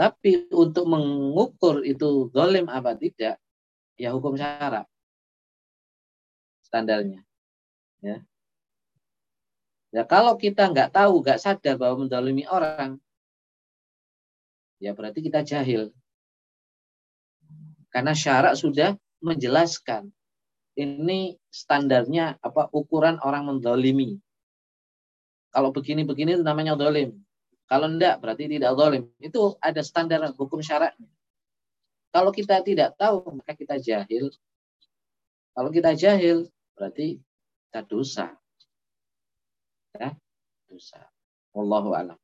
[0.00, 3.36] Tapi untuk mengukur itu zalim apa tidak,
[4.00, 4.88] ya hukum syarat
[6.68, 7.24] standarnya.
[8.04, 8.27] Ya.
[9.88, 13.00] Ya kalau kita nggak tahu, nggak sadar bahwa mendalimi orang,
[14.82, 15.88] ya berarti kita jahil.
[17.88, 18.94] Karena syarat sudah
[19.24, 20.12] menjelaskan
[20.78, 24.20] ini standarnya apa ukuran orang mendalimi.
[25.50, 27.18] Kalau begini-begini itu namanya dolim.
[27.66, 29.08] Kalau enggak berarti tidak dolim.
[29.18, 31.08] Itu ada standar hukum syaratnya.
[32.14, 34.32] Kalau kita tidak tahu, maka kita jahil.
[35.52, 37.20] Kalau kita jahil, berarti
[37.68, 38.38] kita dosa.
[39.96, 40.12] Ya,
[40.68, 41.00] dosa.
[41.56, 42.18] Wallahu a'lam.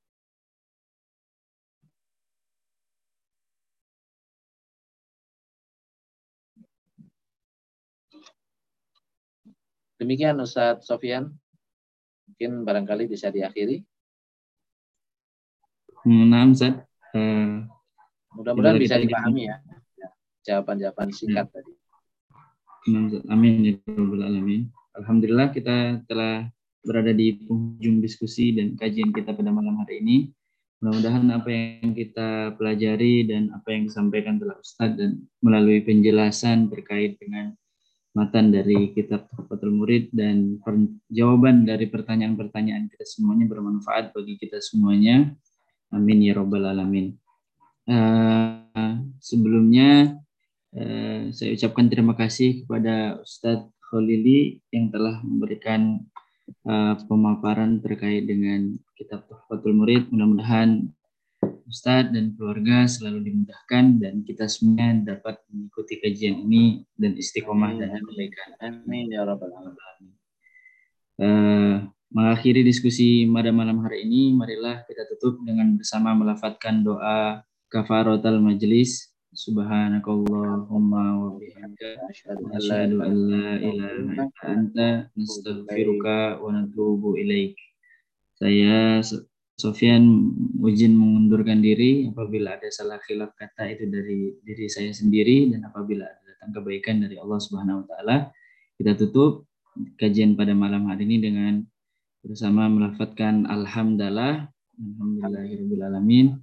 [9.96, 11.32] Demikian Ustaz Sofian.
[12.28, 13.80] Mungkin barangkali bisa diakhiri.
[16.04, 16.84] Nah, Ustaz.
[17.16, 17.64] Uh,
[18.36, 19.56] Mudah-mudahan bisa dipahami ya.
[19.96, 20.08] ya.
[20.44, 21.54] Jawaban-jawaban singkat ya.
[21.56, 21.72] tadi.
[23.32, 23.74] Amin ya.
[24.94, 26.52] Alhamdulillah kita telah
[26.84, 30.16] berada di penghujung diskusi dan kajian kita pada malam hari ini.
[30.84, 37.16] Mudah-mudahan apa yang kita pelajari dan apa yang disampaikan telah Ustadz dan melalui penjelasan terkait
[37.16, 37.56] dengan
[38.14, 40.60] matan dari kitab Tuhfatul Murid dan
[41.10, 45.32] jawaban dari pertanyaan-pertanyaan kita semuanya bermanfaat bagi kita semuanya.
[45.90, 47.16] Amin ya robbal alamin.
[47.88, 50.20] Uh, sebelumnya
[50.76, 56.04] uh, saya ucapkan terima kasih kepada Ustadz Khalili yang telah memberikan
[56.66, 60.10] uh, pemaparan terkait dengan kitab Tuhfatul Murid.
[60.12, 60.90] Mudah-mudahan
[61.64, 68.00] Ustadz dan keluarga selalu dimudahkan dan kita semua dapat mengikuti kajian ini dan istiqomah dan
[68.04, 68.48] kebaikan.
[68.60, 70.12] Amin ya rabbal alamin.
[71.14, 71.74] Uh,
[72.12, 77.42] mengakhiri diskusi pada malam hari ini, marilah kita tutup dengan bersama melafatkan doa
[77.72, 83.88] kafaratul majlis subhanakallahumma wa bihamdika asyhadu an la ilaha illa
[84.46, 84.88] anta
[85.18, 87.58] nastaghfiruka wa natubu ilaik.
[88.38, 89.02] Saya
[89.54, 90.34] Sofian
[90.66, 96.10] izin mengundurkan diri apabila ada salah khilaf kata itu dari diri saya sendiri dan apabila
[96.10, 98.16] ada datang kebaikan dari Allah Subhanahu wa taala
[98.74, 99.46] kita tutup
[99.94, 101.62] kajian pada malam hari ini dengan
[102.22, 104.50] bersama melafatkan alhamdulillah.
[104.74, 106.34] Alhamdulillahirabbil alamin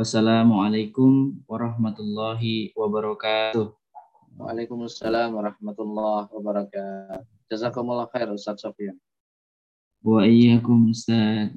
[0.00, 3.68] Wassalamualaikum warahmatullahi wabarakatuh.
[4.40, 7.20] Waalaikumsalam warahmatullahi wabarakatuh.
[7.52, 8.96] Jazakumullah khair Ustaz Sofian.
[10.00, 11.52] Wa iyyakum Ustaz.